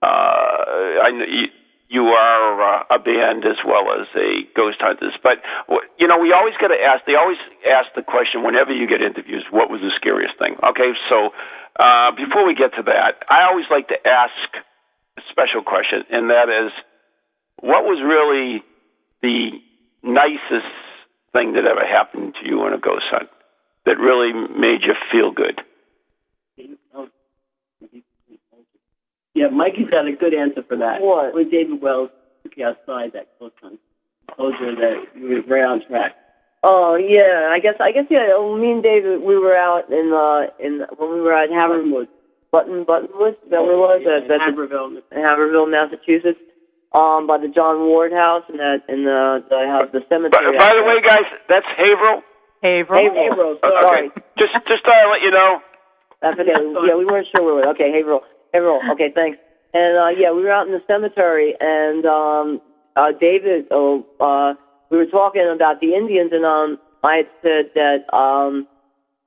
[0.01, 1.09] uh, I
[1.89, 5.15] you are uh, a band as well as a ghost hunters.
[5.23, 5.39] But
[5.97, 7.05] you know, we always got to ask.
[7.05, 10.55] They always ask the question whenever you get interviews, what was the scariest thing?
[10.63, 11.31] Okay, so
[11.79, 14.49] uh, before we get to that, I always like to ask
[15.17, 16.71] a special question, and that is,
[17.59, 18.63] what was really
[19.21, 19.57] the
[20.03, 20.73] nicest
[21.33, 23.29] thing that ever happened to you on a ghost hunt
[23.85, 25.61] that really made you feel good?
[29.37, 30.97] Yeah, Mikey's got a good answer for that.
[31.01, 31.33] What?
[31.37, 32.09] When David Wells
[32.41, 33.77] took you outside that close time,
[34.35, 36.17] told you that you were right on track.
[36.65, 38.33] Oh yeah, I guess I guess yeah.
[38.57, 42.09] Me and David, we were out in uh in when we were at Haverwood,
[42.51, 43.37] Button Buttonwood.
[43.45, 44.01] Is that what it was?
[44.01, 44.87] Yeah, At- in at the- Haverhill.
[44.97, 46.41] in Haverhill, Massachusetts,
[46.97, 50.57] um, by the John Ward House and that in the the house the cemetery.
[50.57, 52.25] by the way, guys, that's Haverhill.
[52.65, 53.13] Haverhill.
[53.13, 53.53] Haverhill.
[53.61, 53.81] Okay.
[53.85, 54.07] Sorry,
[54.41, 55.61] Just just thought I'd let you know.
[56.25, 56.57] that's okay.
[56.89, 57.69] yeah, we weren't sure where we were.
[57.77, 58.25] Okay, Haverhill.
[58.57, 58.81] Haverhill.
[58.93, 59.37] Okay, thanks.
[59.73, 62.61] And uh, yeah, we were out in the cemetery, and um,
[62.95, 64.57] uh, David, oh, uh,
[64.89, 68.65] we were talking about the Indians, and um, I had said that um,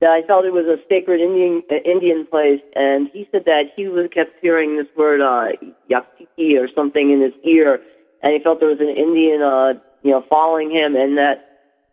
[0.00, 3.70] that I felt it was a sacred Indian uh, Indian place, and he said that
[3.76, 5.52] he was kept hearing this word uh,
[5.90, 7.78] Yaktiki or something in his ear,
[8.22, 11.49] and he felt there was an Indian, uh, you know, following him, and that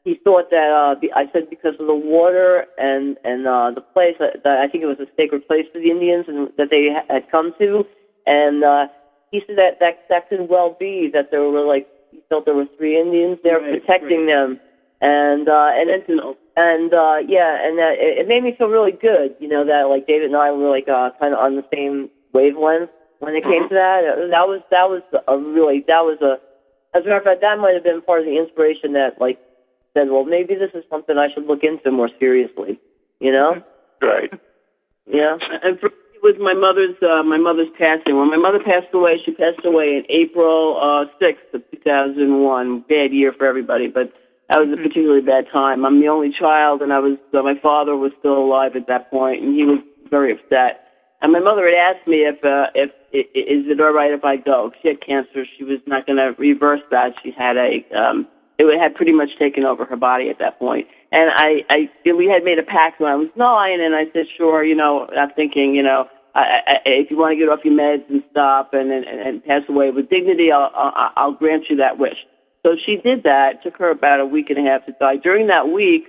[0.08, 4.16] he thought that uh, I said because of the water and and uh, the place
[4.20, 6.88] that, that I think it was a sacred place for the Indians and that they
[7.12, 7.84] had come to,
[8.26, 8.88] and uh,
[9.32, 12.56] he said that that that could well be that there were like he felt there
[12.56, 14.60] were three Indians there Right, protecting them,
[15.02, 16.36] and uh, and Sentinel.
[16.56, 19.86] and uh yeah and that it, it made me feel really good you know that
[19.94, 22.90] like david and i were like uh kind of on the same wavelength
[23.20, 24.02] when it came to that.
[24.32, 26.38] That was that was a really that was a
[26.98, 29.38] as a matter of fact that might have been part of the inspiration that like
[29.98, 32.80] said well maybe this is something i should look into more seriously
[33.20, 33.52] you know
[34.02, 34.30] Right.
[35.08, 38.18] yeah And for, it was my mother's uh, my mother's passing.
[38.18, 42.42] When my mother passed away, she passed away in April uh, sixth of two thousand
[42.42, 42.82] one.
[42.90, 44.12] Bad year for everybody, but
[44.50, 45.86] that was a particularly bad time.
[45.86, 49.10] I'm the only child, and I was uh, my father was still alive at that
[49.12, 49.80] point, and he was
[50.10, 50.82] very upset.
[51.22, 54.12] And my mother had asked me if uh, if i- i- is it all right
[54.12, 54.72] if I go?
[54.82, 55.46] She had cancer.
[55.58, 57.14] She was not going to reverse that.
[57.24, 58.28] She had a um,
[58.60, 60.88] it had pretty much taken over her body at that point.
[61.12, 64.26] And I, I, we had made a pact when I was nine, and I said,
[64.36, 67.64] sure, you know, I'm thinking, you know, I, I, if you want to get off
[67.64, 71.66] your meds and stop and, and, and pass away with dignity, I'll, I'll, I'll grant
[71.70, 72.18] you that wish.
[72.64, 73.58] So she did that.
[73.58, 75.18] It took her about a week and a half to die.
[75.22, 76.06] During that week,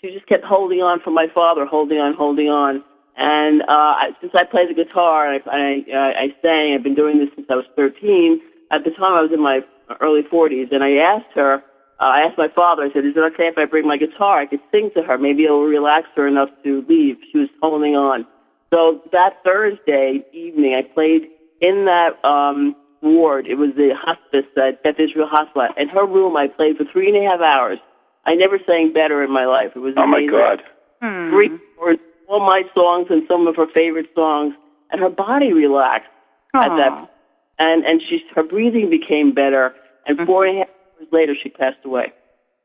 [0.00, 2.84] she just kept holding on for my father, holding on, holding on.
[3.16, 7.18] And uh, since I played the guitar and I, I, I sang, I've been doing
[7.18, 8.40] this since I was 13.
[8.70, 9.60] At the time, I was in my
[10.00, 11.64] early 40s, and I asked her,
[12.00, 14.40] uh, I asked my father, I said, is it okay if I bring my guitar?
[14.40, 15.18] I could sing to her.
[15.18, 17.16] Maybe it'll relax her enough to leave.
[17.32, 18.26] She was holding on.
[18.70, 21.22] So that Thursday evening, I played
[21.60, 23.46] in that um, ward.
[23.46, 25.68] It was the hospice at Beth Israel Hospital.
[25.76, 27.78] In her room, I played for three and a half hours.
[28.26, 29.72] I never sang better in my life.
[29.74, 30.62] It was Oh my God.
[31.00, 31.30] Hmm.
[31.30, 31.94] three or
[32.28, 34.52] all my songs and some of her favorite songs,
[34.90, 36.10] and her body relaxed
[36.54, 36.76] at Aw.
[36.76, 37.10] that,
[37.58, 39.74] and and she her breathing became better.
[40.06, 42.12] And four and a half hours later, she passed away.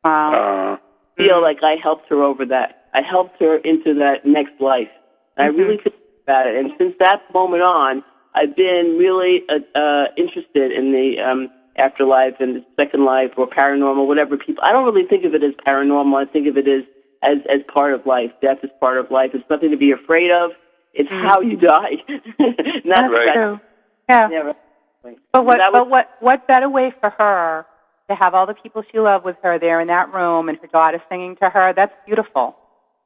[0.04, 0.74] Wow.
[0.74, 0.78] Uh,
[1.16, 2.90] Feel like I helped her over that.
[2.94, 4.90] I helped her into that next life.
[5.38, 5.94] And I really feel
[6.24, 6.56] about it.
[6.58, 12.34] And since that moment on, I've been really uh, uh, interested in the um, afterlife
[12.40, 14.64] and the second life or paranormal, whatever people.
[14.66, 16.18] I don't really think of it as paranormal.
[16.18, 16.84] I think of it as
[17.24, 18.32] as as part of life.
[18.42, 19.32] Death is part of life.
[19.36, 20.52] It's nothing to be afraid of.
[20.96, 22.02] It's how you die.
[22.40, 23.34] Not That's Right.
[23.36, 23.60] true.
[24.10, 24.28] Yeah.
[24.32, 24.54] Never.
[25.32, 25.58] But what?
[25.72, 26.10] But was- what?
[26.22, 27.66] What better way for her
[28.10, 30.68] to have all the people she loved with her there in that room and her
[30.68, 31.74] daughter singing to her?
[31.76, 32.56] That's beautiful.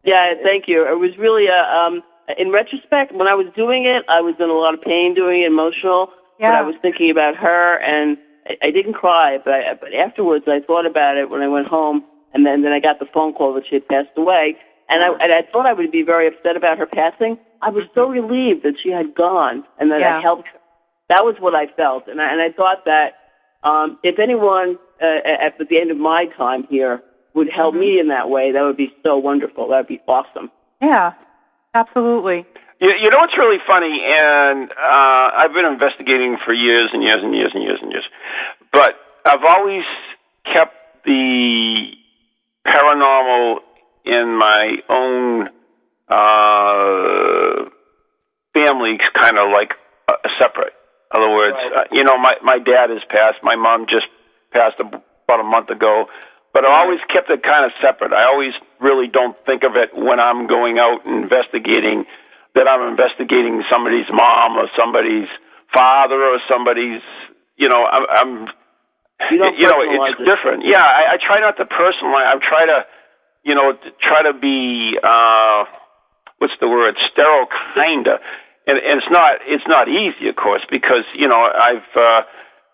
[0.04, 0.82] Yeah, thank you.
[0.88, 2.02] It was really a um
[2.38, 5.42] in retrospect when I was doing it, I was in a lot of pain doing
[5.44, 6.10] it, emotional.
[6.40, 6.60] But Yeah.
[6.60, 10.60] I was thinking about her and I, I didn't cry, but I, but afterwards I
[10.66, 13.54] thought about it when I went home and then then I got the phone call
[13.56, 14.56] that she had passed away.
[14.90, 17.38] And I and I thought I would be very upset about her passing.
[17.62, 20.18] I was so relieved that she had gone and that Yeah.
[20.18, 20.60] I helped her.
[21.10, 23.16] That was what I felt, and I, and I thought that
[23.64, 27.02] um, if anyone uh, at the end of my time here
[27.34, 29.70] would help me in that way, that would be so wonderful.
[29.70, 30.50] That would be awesome.
[30.82, 31.14] Yeah.
[31.74, 32.46] Absolutely.
[32.80, 37.20] You, you know what's really funny, and uh, I've been investigating for years and years
[37.22, 38.06] and years and years and years,
[38.72, 38.92] but
[39.26, 39.84] I've always
[40.46, 40.74] kept
[41.06, 41.92] the
[42.66, 43.58] paranormal
[44.06, 45.48] in my own
[46.08, 47.70] uh,
[48.54, 49.72] family, kind of like
[50.08, 50.74] uh, separate.
[51.14, 53.42] In other words, uh, you know, my my dad has passed.
[53.42, 54.06] My mom just
[54.58, 56.10] passed about a month ago.
[56.54, 58.14] But I always kept it kind of separate.
[58.14, 62.06] I always really don't think of it when I'm going out investigating
[62.56, 65.30] that I'm investigating somebody's mom or somebody's
[65.70, 67.06] father or somebody's,
[67.62, 68.32] you know, I'm, I'm
[69.30, 70.26] You you know, it's it.
[70.26, 70.64] different.
[70.66, 72.26] Yeah, I, I try not to personalize.
[72.26, 72.80] I try to,
[73.44, 75.66] you know, try to be, uh,
[76.40, 77.46] what's the word, sterile,
[77.76, 78.18] kinda.
[78.66, 82.22] And, and it's not, it's not easy, of course, because you know, I've, uh,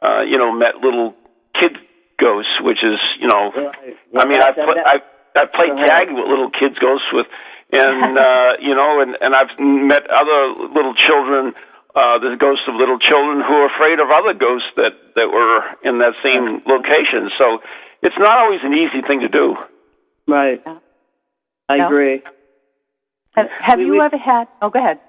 [0.02, 1.16] uh, you know, met little
[1.60, 1.78] kid
[2.20, 3.98] ghosts, which is, you know, Right.
[4.18, 5.88] I mean, Yeah, I've put, I've, I've played Right.
[5.88, 7.28] tag with little kids ghosts with,
[7.72, 11.54] and uh, you know, and and I've met other little children
[11.96, 15.62] uh, the ghosts of little children who are afraid of other ghosts that that were
[15.84, 17.30] in that same location.
[17.40, 17.60] So
[18.02, 19.56] it's not always an easy thing to do.
[20.28, 20.62] Right.
[21.70, 21.86] I No.
[21.88, 22.24] agree.
[23.36, 24.48] Have, have We- you we- ever had?
[24.62, 25.00] Oh, go ahead.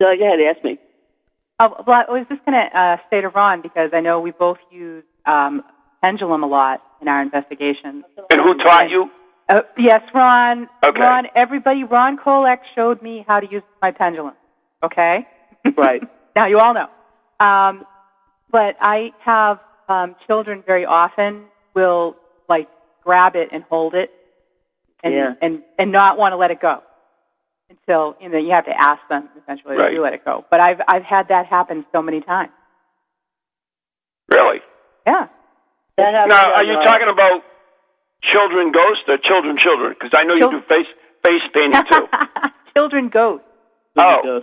[0.00, 0.40] No, go ahead.
[0.40, 0.78] Ask me.
[1.60, 4.32] Oh, well, I was just going to uh, say to Ron because I know we
[4.32, 5.62] both use um,
[6.04, 8.04] pendulum a lot in our investigations.
[8.30, 9.06] And who taught you?
[9.48, 10.68] Uh, yes, Ron.
[10.86, 11.00] Okay.
[11.00, 11.24] Ron.
[11.34, 11.84] Everybody.
[11.84, 14.34] Ron Kolek showed me how to use my pendulum.
[14.84, 15.26] Okay.
[15.78, 16.02] Right.
[16.36, 16.88] now you all know.
[17.44, 17.86] Um,
[18.52, 21.44] but I have um, children very often
[21.74, 22.16] will
[22.50, 22.68] like
[23.02, 24.10] grab it and hold it,
[25.02, 25.32] and Yeah.
[25.40, 26.82] and and not want to let it go
[27.70, 29.94] until you know you have to ask them essentially Right.
[29.94, 30.44] to let it go.
[30.50, 32.52] But I've I've had that happen so many times.
[34.30, 34.58] Really?
[35.06, 35.28] Yeah.
[35.96, 37.42] That happened Now, are you talking about
[38.32, 39.94] children ghosts or children children?
[39.94, 40.90] Because I know you do face
[41.24, 42.04] face painting too.
[42.74, 43.46] children ghosts.
[43.96, 44.40] Oh.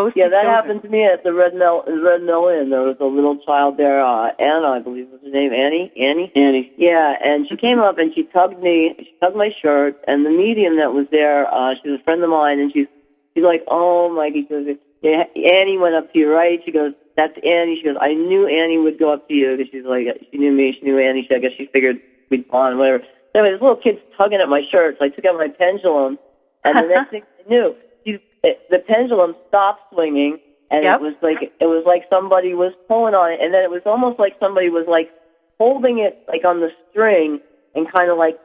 [0.00, 0.48] Ghosts Yeah, that children.
[0.48, 2.70] happened to me at the Red Mill Red Mill Inn.
[2.72, 5.92] There was a little child there, uh, Anna, I believe was her name, Annie.
[5.92, 6.32] Annie.
[6.34, 6.72] Annie.
[6.80, 8.96] Yeah, and she came up and she tugged me.
[8.96, 12.24] She tugged my shirt, and the medium that was there, uh, she was a friend
[12.24, 12.88] of mine, and she's
[13.36, 14.64] she's like, "Oh, my, she goes,
[15.04, 18.46] yeah, "Annie went up to you, right?" She goes, "That's Annie." She goes, "I knew
[18.46, 21.26] Annie would go up to you because she's like, she knew me, she knew Annie.
[21.28, 21.98] She, I guess she figured
[22.30, 23.02] we'd bond, whatever."
[23.34, 26.16] So anyway, this little kid's tugging at my shirt, so I took out my pendulum,
[26.64, 27.74] and the next thing I knew,
[28.06, 28.16] she,
[28.46, 30.38] it, the pendulum stopped swinging,
[30.70, 31.00] and Yep.
[31.00, 33.82] it was like it was like somebody was pulling on it, and then it was
[33.84, 35.10] almost like somebody was like
[35.58, 37.40] holding it like on the string
[37.74, 38.38] and kind of like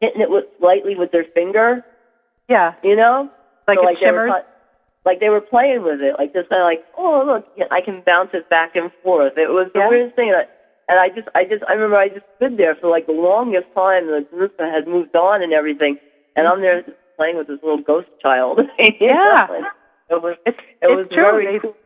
[0.00, 1.82] hitting it with slightly with their finger,
[2.48, 2.74] Yeah.
[2.84, 3.28] you know,
[3.66, 4.32] Like So, it were shimmers.
[5.04, 8.02] Like they were playing with it, like just kind of like, oh look, I can
[8.04, 9.34] bounce it back and forth.
[9.36, 9.88] It was the Yeah.
[9.88, 10.28] weirdest thing.
[10.30, 10.44] And I,
[10.90, 13.66] and I just, I just, I remember I just stood there for like the longest
[13.74, 14.06] time.
[14.06, 15.96] The group had moved on and everything,
[16.36, 16.82] and I'm there
[17.16, 18.60] playing with this little ghost child.
[19.00, 19.46] Yeah.
[19.50, 19.66] and
[20.10, 21.24] It was, It's it it's was true.
[21.24, 21.76] very they cool.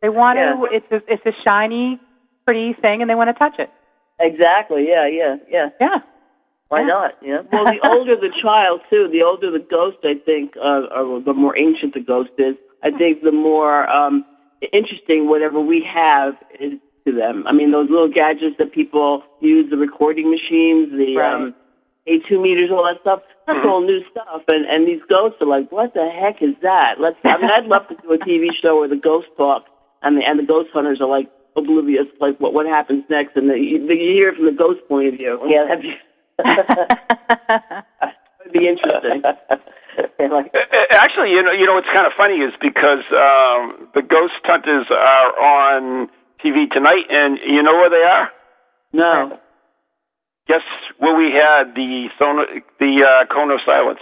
[0.00, 0.54] they want Yeah.
[0.54, 0.64] to.
[0.70, 1.98] It's a it's a shiny,
[2.44, 3.70] pretty thing, and they want to touch it.
[4.20, 4.86] Exactly.
[4.88, 5.06] Yeah.
[5.08, 5.36] Yeah.
[5.48, 5.68] Yeah.
[5.80, 5.98] Yeah.
[6.72, 6.86] Why Yeah.
[6.86, 7.12] not?
[7.20, 7.42] Yeah.
[7.52, 11.34] Well, the older the child, too, the older the ghost, I think, uh, or the
[11.34, 14.24] more ancient the ghost is, I think the more um,
[14.72, 17.44] interesting whatever we have is to them.
[17.46, 21.34] I mean, those little gadgets that people use, the recording machines, the Right.
[21.34, 21.54] um,
[22.08, 24.42] K2 meters, all that stuff, that's all new stuff.
[24.48, 26.96] And, and these ghosts are like, what the heck is that?
[26.98, 27.16] Let's.
[27.24, 29.64] I mean, I'd love to do a TV show where the ghosts talk,
[30.02, 33.50] and the, and the ghost hunters are like oblivious, like what what happens next, and
[33.50, 35.38] the, you, you hear it from the ghost point of view.
[35.46, 35.66] Yeah.
[35.68, 35.94] That'd be,
[36.38, 37.84] It'd
[38.52, 39.22] be interesting.
[40.92, 44.86] Actually, you know, you know what's kind of funny is because um, the Ghost Hunters
[44.90, 46.08] are on
[46.44, 48.28] TV tonight, and you know where they are?
[48.92, 49.38] No.
[50.48, 50.62] Guess
[50.98, 52.44] where we had the sono,
[52.80, 54.00] the uh, cone of silence.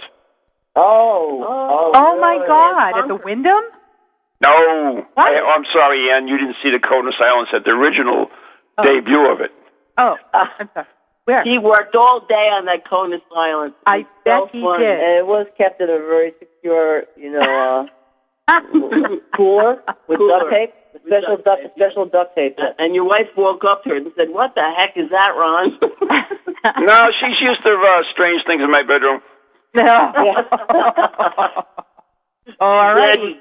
[0.75, 1.45] oh.
[1.47, 1.91] Oh.
[1.93, 2.37] Oh my?
[2.47, 2.99] God!
[3.03, 3.63] At the Wyndham?
[4.41, 5.27] No, What?
[5.27, 6.27] I, I'm sorry, Ann.
[6.27, 8.27] You didn't see the cone of silence at the original
[8.77, 8.83] Oh.
[8.83, 9.51] debut of it.
[9.99, 10.87] Oh, I'm sorry.
[11.25, 11.43] Where?
[11.43, 13.75] He worked all day on that cone of silence.
[13.85, 14.79] I bet so he fun.
[14.81, 14.89] did.
[14.89, 17.85] And it was kept in a very secure, you know, uh,
[19.37, 20.39] cooler with Cooler.
[20.39, 20.73] duct tape.
[21.05, 21.71] Special duct duct, tape.
[21.77, 22.57] special duct tape.
[22.77, 25.77] And your wife woke up to it and said, "What the heck is that, Ron?"
[26.85, 29.19] No, she's used to uh, strange things in my bedroom.
[29.73, 29.87] no.
[32.59, 33.37] All Glad She's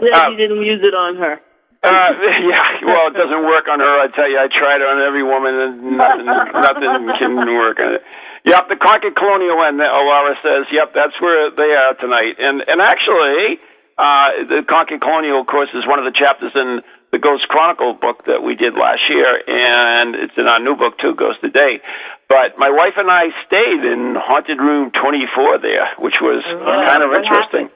[0.00, 1.40] glad Uh, you didn't use it on her.
[1.78, 1.90] Uh,
[2.50, 3.94] yeah, well, it doesn't work on her.
[4.02, 7.94] I tell you, I tried it on every woman, and nothing, nothing can work on
[7.98, 8.02] it.
[8.46, 9.78] Yep, the Concord Colonial Inn.
[9.78, 13.60] uh, Laura says, "Yep, that's where they are tonight." And and actually,
[13.98, 17.94] uh, the Concord Colonial, of course, is one of the chapters in the Ghost Chronicle
[17.94, 21.80] book that we did last year, and it's in our new book too, Ghost Today.
[22.28, 26.44] But my wife and I stayed in Haunted Room 24 there, which was
[26.86, 27.70] kind of interesting.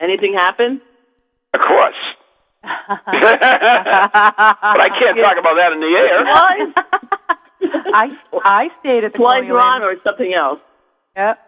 [0.00, 0.80] Anything happen?
[1.54, 2.00] Of course.
[2.64, 3.36] But
[4.80, 6.24] I can't talk about that in the air.
[7.94, 8.08] I
[8.44, 9.88] I stayed at the Flies Colonial Ron Inn.
[9.88, 10.60] or something else?
[11.16, 11.38] Yep.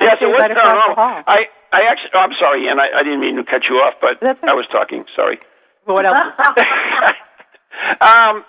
[0.00, 1.24] Yes, it stayed was right across the paranormal.
[1.26, 1.38] I,
[1.74, 2.78] I actually, oh, I'm sorry, Ian.
[2.78, 4.48] I, I didn't mean to cut you off, but That's okay.
[4.48, 5.04] I was talking.
[5.18, 5.40] Sorry.
[5.86, 6.16] Well, what else?
[8.00, 8.44] um,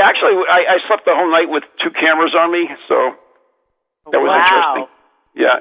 [0.00, 2.96] actually, I, I slept the whole night with two cameras on me, so
[4.14, 4.38] that was Wow.
[4.38, 4.86] interesting.
[5.34, 5.58] Yeah,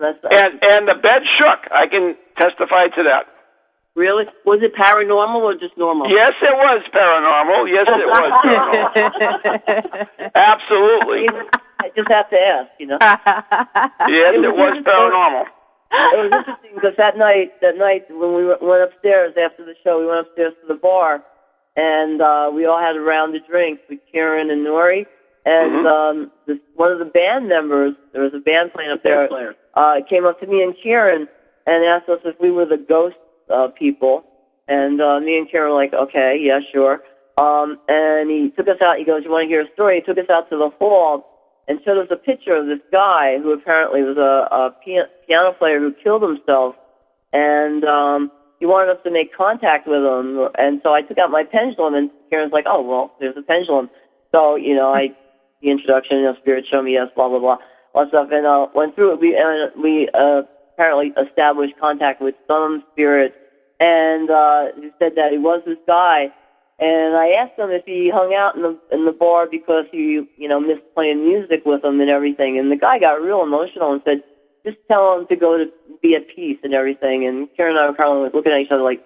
[0.00, 1.68] that's, and and the bed shook.
[1.68, 3.28] I can testify to that.
[3.96, 4.28] Really?
[4.44, 6.04] Was it paranormal or just normal?
[6.04, 7.64] Yes, it was paranormal.
[7.64, 8.92] Yes, it was paranormal.
[10.36, 11.24] Absolutely.
[11.80, 13.00] I just have to ask, you know.
[13.00, 15.48] Yes, it was paranormal.
[15.48, 19.98] it was interesting because that night, that night when we went upstairs after the show,
[20.00, 21.24] we went upstairs to the bar,
[21.74, 25.06] and uh, we all had a round of drinks with Ciarán and Nori.
[25.46, 29.24] And um, this, one of the band members, there was a band playing up there,
[29.72, 31.28] uh, came up to me and Ciarán
[31.64, 33.16] and asked us if we were the ghost
[33.52, 34.24] uh, people.
[34.68, 37.00] And uh, me and Ciarán were like, okay, yeah, sure.
[37.38, 38.98] Um, and he took us out.
[38.98, 40.00] He goes, you want to hear a story?
[40.00, 41.24] He took us out to the hall
[41.68, 45.52] and showed us a picture of this guy who apparently was a, a pia- piano
[45.52, 46.74] player who killed himself.
[47.32, 50.48] And um, he wanted us to make contact with him.
[50.56, 53.90] And so I took out my pendulum, and Ciarán's like, oh, well, there's a pendulum.
[54.32, 55.12] So, you know, I,
[55.60, 57.58] the introduction, you know, spirit me yes, blah, blah, blah,
[57.94, 58.28] all stuff.
[58.32, 59.20] And uh, went through it.
[59.20, 60.42] We, and we uh,
[60.76, 63.32] apparently established contact with some spirit.
[63.80, 66.28] And uh, he said that he was this guy.
[66.78, 70.20] And I asked him if he hung out in the in the bar because he,
[70.36, 72.58] you know, missed playing music with him and everything.
[72.58, 74.20] And the guy got real emotional and said,
[74.64, 75.72] "Just tell him to go to
[76.02, 78.70] be at peace and everything." And Ciarán and I were kind of looking at each
[78.70, 79.00] other like,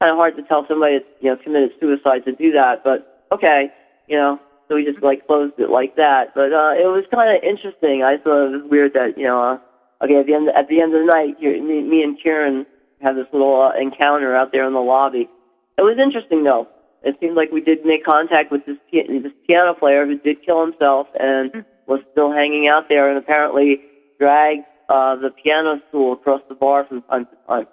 [0.00, 3.24] kind of hard to tell somebody that's you know committed suicide to do that, but
[3.32, 3.72] okay,
[4.06, 4.38] you know.
[4.68, 6.32] So we just like closed it like that.
[6.34, 8.02] But uh, it was kind of interesting.
[8.02, 9.58] I thought it was weird that you know, uh,
[10.04, 12.66] okay, at the end at the end of the night, you, me, me and Ciarán
[13.00, 15.28] had this little uh, encounter out there in the lobby.
[15.76, 16.68] It was interesting though
[17.04, 20.44] it seemed like we did make contact with this, pi- this piano player who did
[20.44, 23.76] kill himself and was still hanging out there and apparently
[24.18, 27.66] dragged uh, the piano stool across the bar from time to time.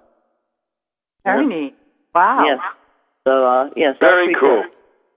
[1.24, 1.76] Very neat.
[2.14, 2.44] Wow.
[2.46, 2.60] Yes.
[3.26, 3.96] So, uh, yes.
[4.02, 4.64] that's Very pretty cool.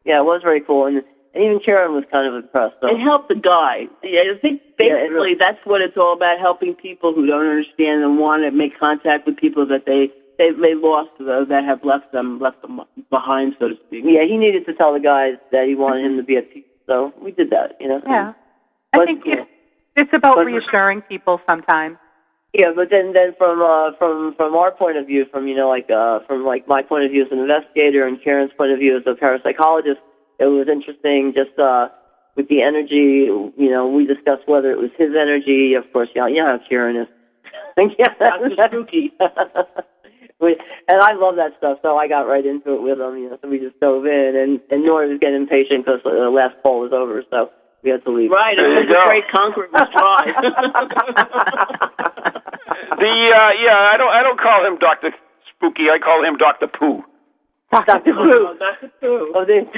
[0.05, 0.87] Yeah, it was very cool.
[0.87, 1.03] And,
[1.35, 2.79] and even Ciarán was kind of impressed.
[2.81, 2.87] So.
[2.87, 3.91] It helped the guy.
[4.07, 7.47] Yeah, I think Yeah, it basically that's what it's all about: helping people who don't
[7.47, 11.67] understand and want to make contact with people that they they they lost uh, that
[11.67, 12.81] have left them left them
[13.11, 14.07] behind, so to speak.
[14.07, 16.71] Yeah, he needed to tell the guys that he wanted him to be at peace.
[16.87, 18.01] So we did that, you know.
[18.07, 18.33] Yeah.
[18.93, 19.43] I think yeah.
[19.43, 19.51] it's,
[19.97, 21.99] it's about But- reassuring people sometimes.
[22.55, 25.67] Yeah, but then then from uh from from our point of view, from you know
[25.69, 28.79] like uh from like my point of view as an investigator and Ciarán's point of
[28.79, 29.99] view as a parapsychologist,
[30.39, 31.89] it was interesting just uh
[32.37, 36.27] with the energy, you know, we discussed whether it was his energy, of course, yeah,
[36.27, 37.09] yeah know how Ciarán is.
[37.99, 38.51] yeah, Dr.
[38.59, 39.13] Spooky.
[40.45, 43.17] And I love that stuff, so I got right into it with him.
[43.17, 46.29] You know, so we just dove in, and and Nora was getting impatient because the
[46.29, 47.49] last poll was over, so
[47.83, 48.31] we had to leave.
[48.31, 50.29] Right, There it was a great conqueror was try.
[52.95, 55.11] The uh, yeah, I don't I don't call him Doctor
[55.51, 55.91] Spooky.
[55.91, 57.03] I call him Doctor Pooh.
[57.83, 58.13] Dr.
[58.15, 58.55] Blue.
[58.63, 59.33] That's true.
[59.35, 59.61] Oh, they,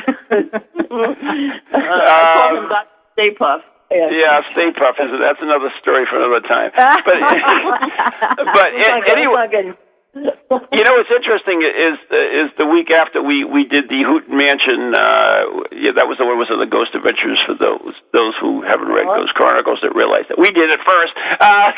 [0.86, 2.88] Uh, I call him Dr.
[3.16, 3.60] Stay Puff.
[3.90, 4.08] yeah.
[4.12, 6.70] Yeah, Stay Puff is that's another story for another time.
[6.76, 7.02] But
[8.54, 9.16] but It's not a- good.
[9.18, 9.68] anyway, It's not good.
[10.16, 14.96] You know what's interesting is is the week after we we did the Houghton Mansion.
[14.96, 18.64] Uh, yeah, that was the one was it the Ghost Adventures for those those who
[18.64, 19.20] haven't read What?
[19.20, 21.12] Ghost Chronicles that realize that we did it first.
[21.36, 21.68] Uh,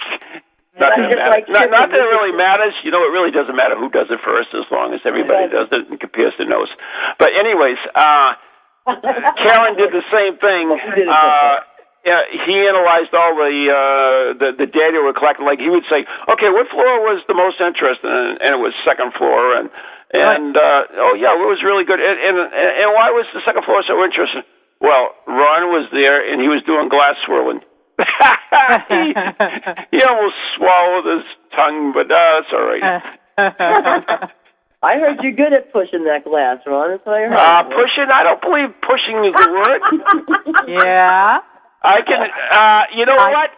[0.78, 2.74] not that, it Just like not, not that it really matters.
[2.82, 5.68] You know, it really doesn't matter who does it first as long as everybody does
[5.70, 6.70] it and compares the notes.
[7.18, 8.30] But anyways, uh,
[9.42, 10.64] Ciarán did the same thing.
[10.72, 11.56] Uh,
[12.06, 15.44] yeah, he analyzed all the uh, the the data we collected.
[15.44, 18.08] Like he would say, okay, what floor was the most interesting?
[18.08, 19.60] And, and it was second floor.
[19.60, 19.68] And
[20.14, 22.00] and uh, oh yeah, it was really good.
[22.00, 24.46] And, and and why was the second floor so interesting?
[24.80, 27.60] Well, Ron was there and he was doing glass swirling.
[27.98, 29.14] He,
[29.90, 33.02] he almost swallowed his tongue, but uh, that's all right.
[34.82, 36.94] I heard you're good at pushing that glass, Ron.
[36.94, 37.34] That's what I heard.
[37.34, 38.06] Uh, pushing?
[38.14, 39.82] I don't believe pushing is the word.
[40.86, 41.42] yeah.
[41.82, 42.22] I can.
[42.22, 43.50] Uh, you know I- what?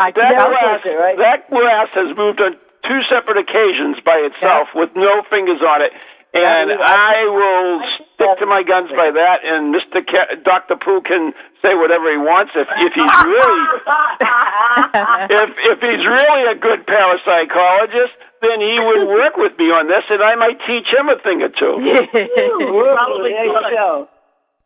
[0.00, 1.16] I can That glass, it, right?
[1.18, 2.56] that glass has moved on
[2.88, 5.92] two separate occasions by itself with no fingers on it.
[6.30, 7.82] And I will
[8.14, 9.42] stick to my guns by that.
[9.42, 9.98] And Mr.
[9.98, 10.78] Ca- Dr.
[10.78, 13.62] Pooh can say whatever he wants if if he's really
[15.42, 18.14] if if he's really a good parapsychologist,
[18.46, 21.42] then he would work with me on this, and I might teach him a thing
[21.42, 21.74] or two.
[21.82, 24.06] Probably there go.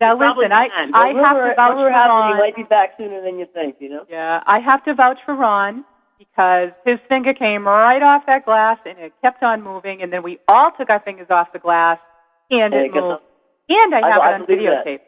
[0.05, 0.69] now listen, I.
[0.93, 2.37] I have to vouch for Ron.
[2.37, 3.81] He might be back sooner than you think.
[3.81, 4.05] You know.
[4.13, 5.85] Yeah, I have to vouch for Ron
[6.31, 10.23] because his finger came right off that glass and it kept on moving, and then
[10.23, 11.99] we all took our fingers off the glass
[12.51, 13.23] and Yeah, it it moved.
[13.69, 14.85] And I I- have I it on believe that.
[14.87, 15.01] videotape.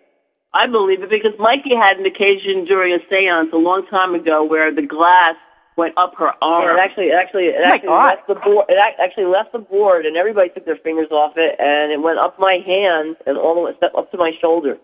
[0.54, 4.44] I believe it because Mikey had an occasion during a seance a long time ago
[4.44, 5.34] where the glass
[5.76, 6.78] went up her Yeah, arm.
[6.78, 8.64] it actually, actually, it Oh actually left the board.
[8.70, 12.18] It actually left the board, and everybody took their fingers off it, and it went
[12.24, 14.78] up my hand and all the way up up to my shoulder.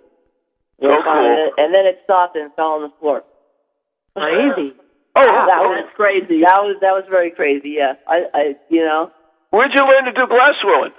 [0.82, 1.00] So cool.
[1.08, 3.22] And, and then it stopped and fell on the floor.
[4.14, 4.74] Crazy.
[5.14, 6.40] Oh, that Oh, was crazy.
[6.40, 7.76] that was that was very crazy.
[7.76, 9.10] Yeah, I, I, you know.
[9.50, 10.96] where'd you learn to do glass swirling?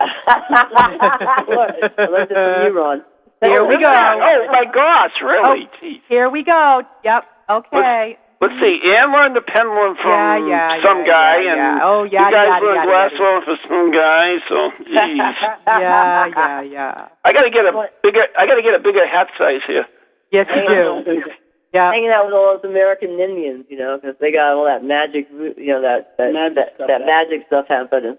[0.00, 0.06] I
[1.48, 3.02] learned it from you, Ron.
[3.42, 3.90] Here oh, we go.
[3.90, 5.66] Oh my gosh, really?
[5.66, 6.00] Oh, jeez.
[6.08, 6.82] Here we go.
[7.04, 7.22] Yep.
[7.50, 8.16] Okay.
[8.40, 8.80] Let's see.
[8.96, 12.24] Ann learned the pendulum from Yeah, yeah, some yeah, guy, yeah, and oh, yeah.
[12.24, 13.16] Oh, you guys yada, learned yada, glass yada.
[13.20, 14.26] swirling for some guy.
[14.48, 14.56] So,
[14.96, 15.16] jeez.
[15.68, 17.08] yeah, yeah, yeah.
[17.20, 18.24] I gotta get a bigger.
[18.38, 19.84] I gotta get a bigger hat size here.
[20.32, 21.20] Yes, you do.
[21.74, 21.92] Yeah.
[21.92, 25.28] Hanging out with all those American Indians, you know, because they got all that magic,
[25.30, 27.06] you know, that that Magic that, stuff that happening.
[27.06, 28.16] magic stuff happening.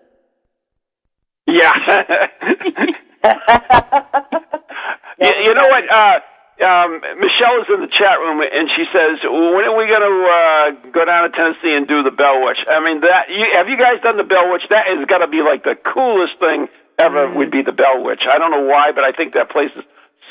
[1.48, 1.72] Yeah.
[5.20, 5.84] you, you know what?
[5.92, 6.20] Uh,
[6.62, 10.18] um, Michelle is in the chat room, and she says, "When are we going to
[10.30, 13.68] uh, go down to Tennessee and do the Bell Witch?" I mean, that you, have
[13.68, 14.62] you guys done the Bell Witch?
[14.70, 16.68] That has got to be like the coolest thing
[17.02, 17.28] ever.
[17.28, 17.38] Mm-hmm.
[17.42, 18.22] Would be the Bell Witch.
[18.30, 19.84] I don't know why, but I think that place is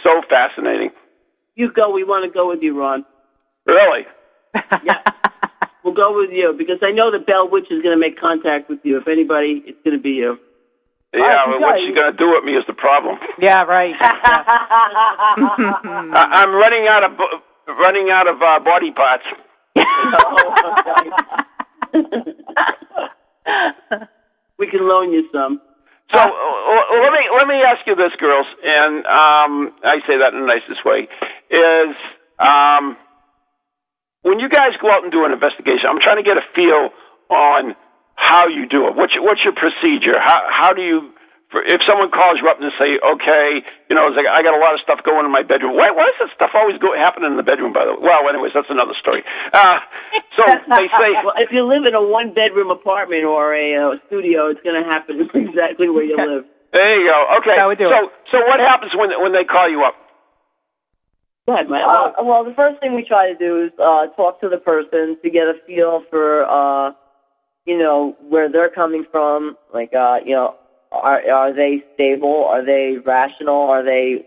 [0.06, 0.90] so fascinating.
[1.60, 1.92] You go.
[1.92, 3.04] We want to go with you, Ron.
[3.66, 4.06] Really?
[4.82, 5.02] Yeah.
[5.84, 8.68] We'll go with you because I know the Bell Witch is going to make contact
[8.68, 8.98] with you.
[8.98, 10.36] If anybody, it's going to be you.
[11.14, 11.46] Yeah.
[11.48, 13.18] well, what's she going to do with me is the problem.
[13.40, 13.94] Yeah, right.
[14.00, 14.04] I,
[16.44, 17.12] I'm running out of
[17.68, 19.24] running out of uh, body parts.
[24.58, 25.60] we can loan you some.
[26.12, 29.52] So uh, uh, let me let me ask you this, girls, and um,
[29.84, 31.06] I say that in the nicest way.
[31.50, 31.94] Is
[32.38, 32.96] um,
[34.22, 36.90] when you guys go out and do an investigation, I'm trying to get a feel
[37.30, 37.76] on
[38.16, 38.96] how you do it.
[38.96, 40.18] What's your, what's your procedure?
[40.18, 41.12] How how do you?
[41.50, 44.54] For, if someone calls you up and say, okay, you know, it's like I got
[44.54, 45.74] a lot of stuff going in my bedroom.
[45.74, 47.74] Why, why does that stuff always go happening in the bedroom?
[47.74, 49.26] By the way, well, anyways, that's another story.
[49.50, 49.82] Uh,
[50.38, 50.46] so
[50.78, 54.46] they say, well, if you live in a one bedroom apartment or a uh, studio,
[54.46, 56.46] it's going to happen exactly where you live.
[56.70, 57.18] there you go.
[57.42, 57.58] Okay.
[57.58, 59.98] How we do so so what happens when when they call you up?
[61.50, 61.82] Go ahead, Mike.
[61.82, 65.18] Uh, well, the first thing we try to do is uh, talk to the person
[65.22, 66.92] to get a feel for, uh,
[67.66, 69.56] you know, where they're coming from.
[69.74, 70.54] Like, uh, you know,
[70.92, 72.46] are are they stable?
[72.46, 73.70] Are they rational?
[73.70, 74.24] Are they,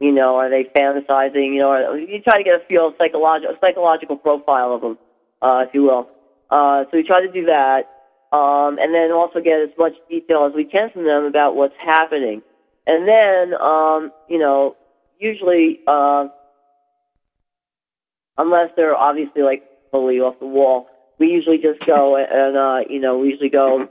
[0.00, 1.54] you know, are they fantasizing?
[1.54, 4.98] You know, are, you try to get a feel, psychological, psychological profile of them,
[5.40, 6.08] uh, if you will.
[6.50, 7.84] Uh, so we try to do that,
[8.36, 11.74] um, and then also get as much detail as we can from them about what's
[11.78, 12.42] happening.
[12.86, 14.76] And then, um, you know,
[15.18, 16.26] usually, uh,
[18.36, 20.88] unless they're obviously like fully off the wall,
[21.18, 23.88] we usually just go and, uh, you know, we usually go,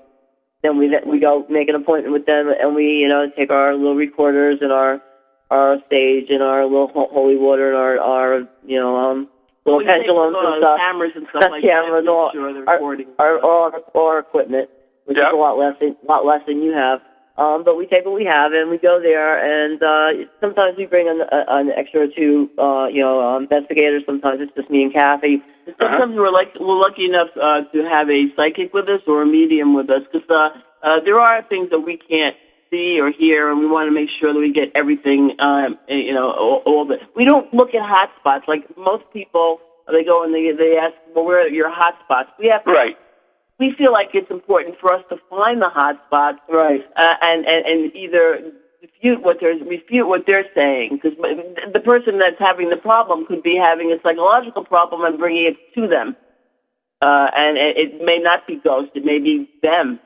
[0.63, 3.73] then we, we go make an appointment with them and we, you know, take our
[3.75, 5.01] little recorders and our,
[5.49, 9.27] our stage and our little holy water and our, our, you know, um,
[9.65, 10.77] little We take, pendulums and stuff.
[10.77, 13.07] cameras and stuff like that, cameras, make all, sure they're our, recording.
[13.17, 14.69] our, all, our, all our equipment,
[15.05, 17.01] which is a lot less, than, lot less than you have.
[17.37, 20.85] Um, but we take what we have and we go there, and uh, sometimes we
[20.85, 24.03] bring an, a, an extra or two, uh, you know, um, investigators.
[24.05, 25.41] Sometimes it's just me and Kathy.
[25.65, 29.25] Sometimes we're like we're lucky enough uh, to have a psychic with us or a
[29.25, 30.49] medium with us because uh,
[30.83, 32.35] uh, there are things that we can't
[32.69, 35.35] see or hear, and we want to make sure that we get everything.
[35.39, 39.03] Um, eh, you know, all, all the we don't look at hot spots like most
[39.13, 39.59] people.
[39.87, 42.29] They go and they they ask, well, where are your hot spots?
[42.39, 42.95] We have to, right.
[43.59, 46.81] We feel like it's important for us to find the hot spots, right?
[46.95, 48.51] Uh, and and and either
[48.81, 51.17] refute what they're refute what they're saying because
[51.73, 55.57] the person that's having the problem could be having a psychological problem and bringing it
[55.79, 56.15] to them,
[57.01, 59.99] uh, and it, it may not be ghost, it may be them,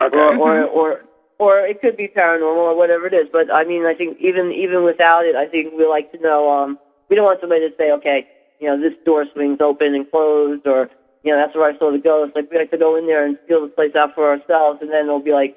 [0.00, 1.00] or, or or
[1.38, 3.28] or it could be paranormal or whatever it is.
[3.32, 6.50] But I mean, I think even even without it, I think we like to know.
[6.50, 6.78] Um,
[7.08, 8.26] we don't want somebody to say, okay,
[8.58, 10.88] you know, this door swings open and closed, or
[11.22, 12.32] you know, that's where I saw the ghost.
[12.34, 14.90] Like we like to go in there and feel the place out for ourselves, and
[14.90, 15.54] then they'll be like,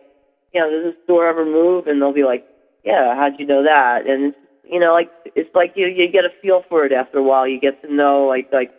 [0.54, 1.88] you know, does this door ever move?
[1.88, 2.46] And they'll be like,
[2.84, 4.08] yeah, how'd you know that?
[4.08, 4.38] And it's
[4.70, 7.48] you know, like it's like you you get a feel for it after a while.
[7.48, 8.72] You get to know like like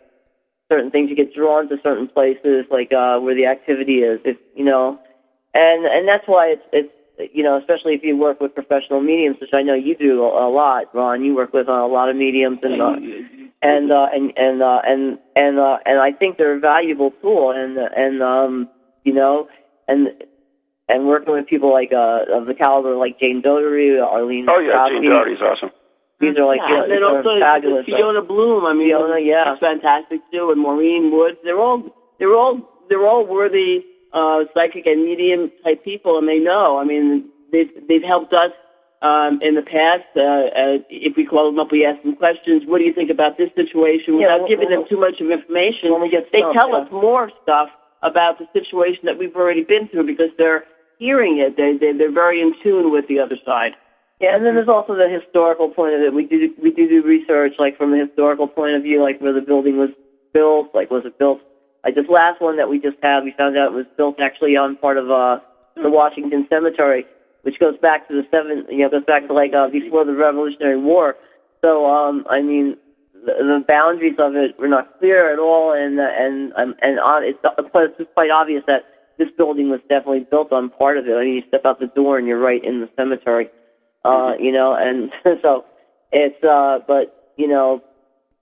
[0.71, 1.09] certain things.
[1.09, 4.19] You get drawn to certain places, like uh, where the activity is.
[4.23, 4.97] If you know,
[5.53, 9.37] and and that's why it's it's you know, especially if you work with professional mediums,
[9.41, 11.23] which I know you do a, a lot, Ron.
[11.23, 12.81] You work with uh, a lot of mediums and.
[12.81, 12.95] Uh,
[13.63, 17.51] and uh, and and uh, and and uh, and I think they're a valuable tool,
[17.51, 18.67] and and um,
[19.03, 19.47] you know,
[19.87, 20.07] and
[20.91, 24.45] and working with people like uh, of the caliber like Jane Doherty, Arlene.
[24.51, 25.71] Oh yeah, Crosby, Gene Doherty's awesome.
[26.19, 27.85] These are like yeah, you and then know, also they're fabulous.
[27.87, 28.67] Fiona Bloom.
[28.67, 31.39] I mean, Fiona, yeah, she's fantastic too, and Maureen Woods.
[31.41, 31.81] They're all
[32.19, 32.61] they're all
[32.91, 36.77] they're all worthy uh, psychic and medium type people, and they know.
[36.77, 38.53] I mean, they've they've helped us
[39.01, 40.05] um, in the past.
[40.13, 42.63] Uh, uh, if we call them up, we ask them questions.
[42.69, 44.21] What do you think about this situation?
[44.21, 46.85] Yeah, Without when- giving them too much of information, when we get they tell yeah.
[46.85, 47.69] us more stuff
[48.03, 50.65] about the situation that we've already been through because they're
[51.01, 51.57] hearing it.
[51.57, 53.73] They, they they're very in tune with the other side.
[54.21, 56.13] Yeah, and then there's also the historical point of it.
[56.13, 59.33] We do we do do research like from the historical point of view, like where
[59.33, 59.89] the building was
[60.31, 61.41] built, like was it built?
[61.83, 64.53] Like this last one that we just had, we found out it was built actually
[64.55, 65.41] on part of uh
[65.73, 67.05] the Washington Cemetery,
[67.41, 70.13] which goes back to the seven, you know, goes back to like uh, before the
[70.13, 71.15] Revolutionary War.
[71.61, 72.77] So um, I mean,
[73.13, 76.99] the, the boundaries of it were not clear at all, and uh, and um, and
[76.99, 77.39] on, it's,
[77.97, 78.85] it's quite obvious that
[79.17, 81.11] this building was definitely built on part of it.
[81.13, 83.49] I mean, you step out the door and you're right in the cemetery
[84.03, 85.65] uh, you know, and so
[86.11, 87.81] it's, uh, but, you know,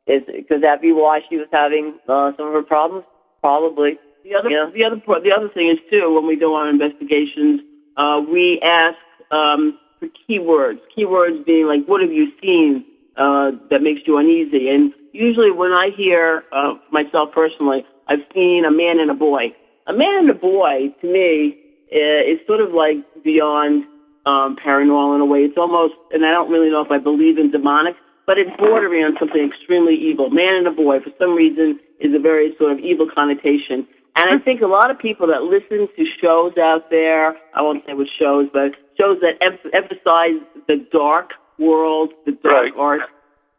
[0.07, 3.05] is, could that be why she was having, uh, some of her problems?
[3.41, 3.99] Probably.
[4.23, 4.69] The other, Yeah.
[4.73, 7.61] the other, the other thing is too when we do our investigations,
[7.97, 8.97] uh, we ask
[9.31, 10.79] um, for keywords.
[10.97, 12.85] Keywords being like, what have you seen
[13.17, 14.69] uh, that makes you uneasy?
[14.69, 19.53] And usually, when I hear uh, myself personally, I've seen a man and a boy.
[19.89, 21.57] A man and a boy, to me,
[21.89, 23.83] uh, is sort of like beyond
[24.29, 25.39] um, paranormal in a way.
[25.49, 27.95] It's almost, and I don't really know if I believe in demonic,
[28.29, 30.29] but it's bordering on something extremely evil.
[30.29, 33.89] Man and a boy, for some reason, is a very sort of evil connotation.
[34.13, 37.81] And I think a lot of people that listen to shows out there, I won't
[37.87, 40.37] say what shows, but shows that em- emphasize
[40.69, 43.01] the dark world, the dark art,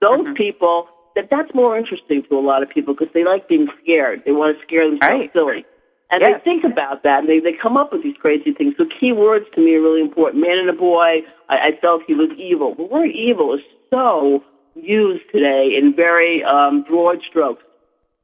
[0.01, 3.66] those people, that that's more interesting to a lot of people because they like being
[3.83, 4.22] scared.
[4.24, 5.66] They want to scare themselves silly.
[6.11, 6.41] And Yes.
[6.43, 8.75] they think about that and they, they come up with these crazy things.
[8.77, 10.43] So key words to me are really important.
[10.43, 12.75] Man and a boy, I, I felt he was evil.
[12.75, 14.43] The word evil is so
[14.75, 17.63] used today in very um, broad strokes.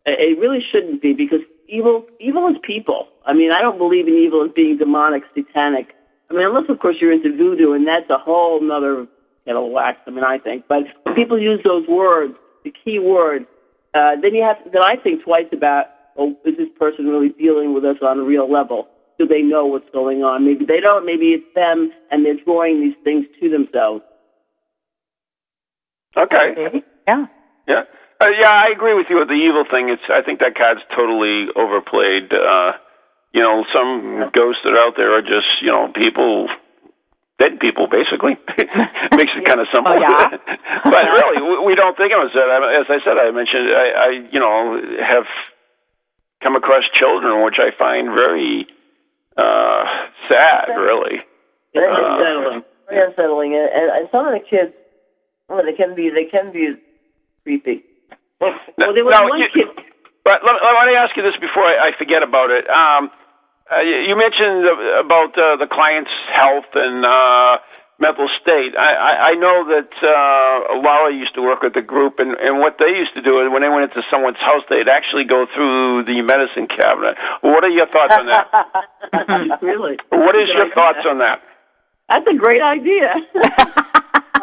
[0.05, 3.09] It it really shouldn't be because evil evil is people.
[3.24, 5.89] I mean, I don't believe in evil as being demonic, satanic.
[6.30, 9.07] I mean, unless of course you're into voodoo, and that's a whole nother
[9.45, 9.99] kettle of wax.
[10.07, 10.64] I mean, I think.
[10.68, 12.34] But when people use those words,
[12.64, 13.47] the key word,
[13.95, 15.87] uh, then you have then I think twice about,
[16.18, 18.88] oh, is this person really dealing with us on a real level?
[19.18, 20.44] Do they know what's going on?
[20.44, 21.06] Maybe they don't.
[21.06, 24.02] Maybe it's them, and they're drawing these things to themselves.
[26.16, 26.80] Okay.
[27.06, 27.26] Yeah.
[27.68, 27.82] Yeah.
[28.20, 29.88] Uh, yeah, I agree with you with the evil thing.
[29.90, 32.32] It's I think that card's totally overplayed.
[32.32, 32.72] Uh,
[33.32, 36.48] you know, some ghosts that are out there are just you know people,
[37.38, 38.40] dead people, basically.
[39.12, 39.92] Makes it kind of simple.
[39.92, 40.32] Oh, yeah.
[40.84, 42.48] but really, we, we don't think of it as that.
[42.48, 45.28] I- As I said, I mentioned I, I you know have
[46.43, 48.66] come across children which I find very
[49.37, 49.84] uh
[50.30, 50.68] sad.
[50.76, 51.20] Really.
[51.74, 52.62] Very Uh, unsettling.
[52.89, 53.53] Very unsettling.
[53.55, 54.72] And, and, some of the kids,
[55.49, 56.74] well, they can be they can be
[57.45, 57.84] creepy.
[58.41, 59.68] Well, there was Now, one you- kid.
[60.24, 62.66] But let, let me ask you this before I, I forget about it.
[62.68, 63.11] Um,
[63.70, 66.11] uh, you you mentioned uh, about uh, the client's
[66.43, 67.59] health and uh,
[67.99, 68.76] mental state.
[68.76, 72.61] I, I, I know that uh, Laura used to work with the group, and, and
[72.61, 75.47] what they used to do is when they went into someone's house, they'd actually go
[75.49, 77.16] through the medicine cabinet.
[77.40, 78.47] What are your thoughts on that?
[79.62, 79.97] really?
[80.12, 81.40] what is your thoughts on that?
[82.09, 83.11] That's a great idea.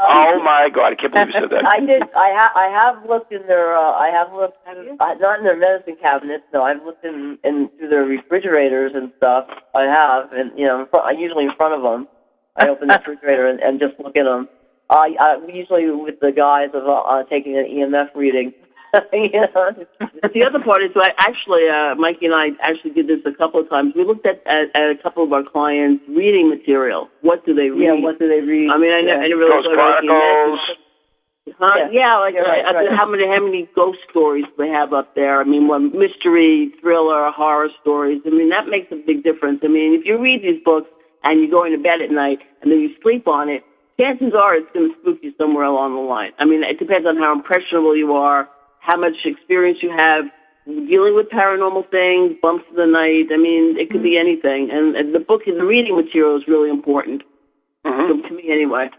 [0.04, 0.94] Oh my God!
[0.94, 1.64] I can't believe you said that.
[1.70, 2.02] I did.
[2.18, 3.78] I ha- I have looked in their.
[3.78, 6.44] Uh, I have looked uh, not in their medicine cabinets.
[6.54, 9.48] No, I've looked in in through their refrigerators and stuff.
[9.76, 12.08] I have, and you know, front, usually in front of them.
[12.56, 14.48] I open the refrigerator and, and just look at them.
[14.90, 18.54] I, I usually with the guise of uh, uh, taking an EMF reading.
[19.10, 19.74] you know,
[20.22, 23.58] the other part is I actually, uh, Mikey and I actually did this a couple
[23.58, 23.94] of times.
[23.98, 27.10] We looked at, at, at a couple of our clients' reading material.
[27.26, 27.90] What do they read?
[27.90, 27.98] yeah.
[27.98, 28.70] What do they read?
[28.70, 29.34] I mean, I, ne- I Yeah.
[29.34, 30.60] didn't really Ghost go to Chronicles.
[31.58, 31.76] Huh?
[31.90, 31.90] Yeah.
[31.92, 32.96] Yeah, like You're right, I said, right.
[32.96, 35.42] how many how many ghost stories they have up there?
[35.42, 38.22] I mean, one mystery, thriller, horror stories.
[38.26, 39.60] I mean, that makes a big difference.
[39.64, 40.88] I mean, if you read these books
[41.24, 43.64] and you're going to bed at night and then you sleep on it,
[44.00, 46.32] chances are it's going to spook you somewhere along the line.
[46.40, 48.48] I mean, it depends on how impressionable you are,
[48.80, 50.26] how much experience you have
[50.66, 53.28] dealing with paranormal things, bumps in the night.
[53.34, 54.72] I mean, it could be anything.
[54.72, 57.24] And, and the book, and the reading material is really important
[57.86, 58.24] Mhm.
[58.24, 58.90] to, to me, anyway.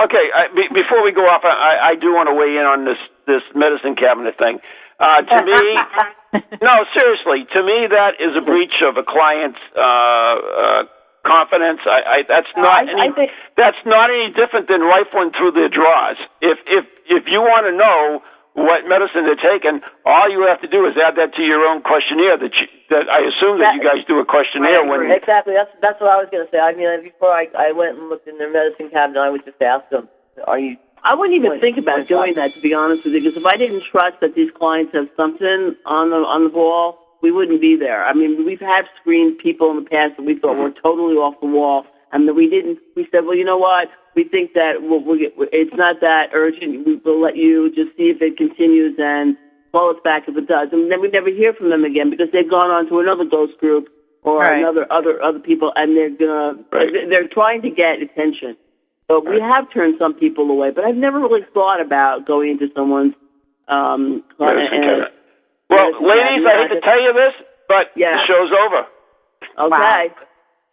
[0.00, 2.86] Okay, I, be, before we go off, I, I do want to weigh in on
[2.86, 2.96] this
[3.26, 4.58] this medicine cabinet thing.
[4.98, 9.82] Uh, to me, no, seriously, to me that is a breach of a client's uh,
[9.84, 10.82] uh,
[11.24, 11.80] confidence.
[11.86, 15.52] I, I that's not I- any I think- that's not any different than rifling through
[15.52, 16.18] their drawers.
[16.40, 18.22] If if if you want to know
[18.54, 21.80] what medicine they're taking, all you have to do is add that to your own
[21.80, 22.36] questionnaire.
[22.36, 25.54] That you, that I assume that you guys do a questionnaire when Exactly.
[25.56, 26.58] That's that's what I was going to say.
[26.60, 29.60] I mean, before I I went and looked in their medicine cabinet, I would just
[29.62, 30.08] ask them,
[30.46, 33.20] "Are you?" I wouldn't even What- think about doing that, to be honest with you,
[33.20, 37.01] because if I didn't trust that these clients have something on the on the ball,
[37.22, 38.04] we wouldn't be there.
[38.04, 41.40] I mean, we've had screened people in the past that we thought were totally off
[41.40, 42.78] the wall, and that we didn't.
[42.96, 43.88] We said, well, you know what?
[44.14, 46.84] We think that we'll, we'll get, it's not that urgent.
[46.86, 49.36] We- We'll let you just see if it continues and
[49.72, 50.68] call us back if it does.
[50.72, 53.56] And then we never hear from them again because they've gone on to another ghost
[53.58, 53.88] group
[54.22, 54.58] or Right.
[54.60, 56.92] another other other people, and they're gonna Right.
[56.92, 58.56] they're, they're trying to get attention.
[59.10, 62.68] So we have turned some people away, but I've never really thought about going into
[62.76, 63.14] someone's
[63.68, 65.12] um medicine and- cabinet.
[65.72, 66.52] Well, medicine ladies, cabinet.
[66.52, 67.34] I hate to tell you this,
[67.68, 68.12] but Yeah.
[68.12, 68.80] the show's over.
[69.72, 70.02] Okay.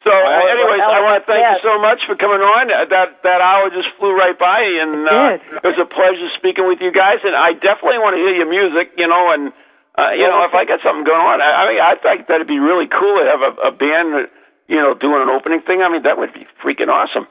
[0.03, 1.59] So, uh, well, anyways, well, I want to thank yes.
[1.59, 2.71] you so much for coming on.
[2.71, 6.67] Uh, That that hour just flew right by, and uh, it was a pleasure speaking
[6.71, 7.19] with you guys.
[7.23, 9.35] And I definitely want to hear your music, you know.
[9.35, 9.51] And
[9.99, 12.47] uh, you know, if I got something going on, I, I mean, I think that'd
[12.47, 14.31] be really cool to have a, a band,
[14.71, 15.83] you know, doing an opening thing.
[15.83, 17.27] I mean, that would be freaking awesome.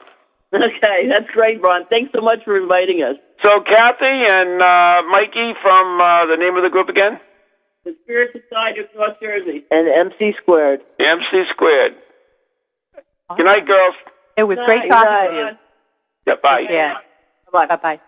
[0.53, 1.85] Okay, that's great, Ron.
[1.89, 3.17] Thanks so much for inviting us.
[3.45, 7.17] So, Kathy and uh, Mikey from uh, the name of the group again,
[7.89, 9.65] The Spirit Society of North Jersey.
[9.73, 10.85] And MC squared.
[11.01, 11.97] MC Squared.
[13.33, 13.97] Good night, girls.
[14.37, 15.49] It was great night, talking good to you.
[16.29, 16.69] Yeah, bye.
[16.69, 16.93] Yeah.
[17.51, 17.65] Bye.
[17.65, 17.99] Bye bye.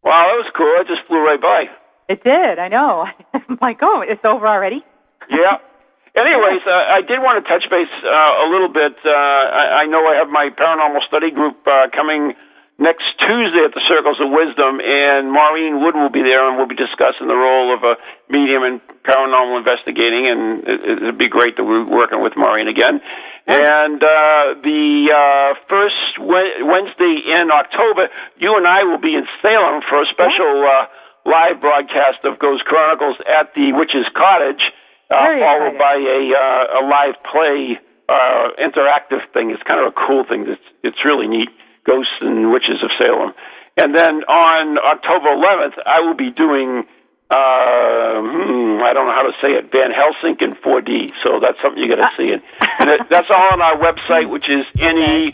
[0.00, 0.72] Wow, that was cool.
[0.80, 1.68] It just flew right by.
[2.08, 2.56] It did.
[2.56, 3.04] I know.
[3.36, 4.80] I'm like, oh, it's over already.
[5.28, 5.60] Yeah.
[6.16, 8.96] Anyways, uh, I did want to touch base uh, a little bit.
[9.04, 12.32] Uh, I, I know I have my paranormal study group uh, coming
[12.78, 16.70] next Tuesday at the Circles of Wisdom, and Maureen Wood will be there, and we'll
[16.70, 17.98] be discussing the role of a
[18.30, 23.02] medium in paranormal investigating, and it, it'd be great that we're working with Maureen again.
[23.50, 28.08] And uh, the uh, first Wednesday in October,
[28.38, 30.86] you and I will be in Salem for a special uh,
[31.26, 34.62] live broadcast of Ghost Chronicles at the Witch's Cottage,
[35.10, 35.82] uh, followed exciting.
[35.82, 39.50] by a, uh, a live play uh, interactive thing.
[39.50, 40.46] It's kind of a cool thing.
[40.46, 41.48] It's, it's really neat.
[41.88, 43.32] Ghosts and Witches of Salem.
[43.80, 46.84] And then on October 11th, I will be doing,
[47.30, 51.14] uh, hmm, I don't know how to say it, Van Helsing in 4D.
[51.24, 52.34] So that's something you got to see.
[52.34, 55.32] And, and it, that's all on our website, which is NE,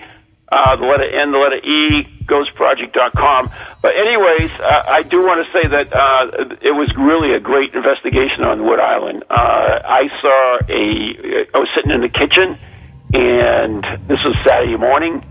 [0.52, 3.50] uh, the letter N, the letter E, ghostproject.com.
[3.80, 7.74] But anyways, uh, I do want to say that uh, it was really a great
[7.74, 9.24] investigation on Wood Island.
[9.24, 12.60] Uh, I saw a, I was sitting in the kitchen,
[13.16, 15.24] and this was Saturday morning,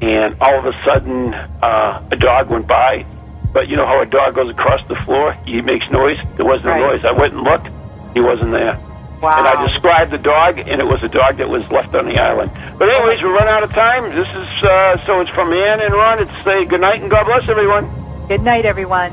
[0.00, 3.04] and all of a sudden uh, a dog went by.
[3.52, 5.32] But you know how a dog goes across the floor?
[5.46, 6.18] He makes noise.
[6.36, 6.82] There wasn't Right.
[6.82, 7.04] a noise.
[7.04, 7.68] I went and looked.
[8.14, 8.78] He wasn't there.
[9.22, 9.38] Wow.
[9.38, 12.18] And I described the dog, and it was a dog that was left on the
[12.18, 12.50] island.
[12.78, 14.04] But anyways, we run out of time.
[14.14, 16.18] This is uh, so it's from Ann and Ron.
[16.20, 17.88] It's say good night and God bless everyone.
[18.28, 19.12] Good night, everyone.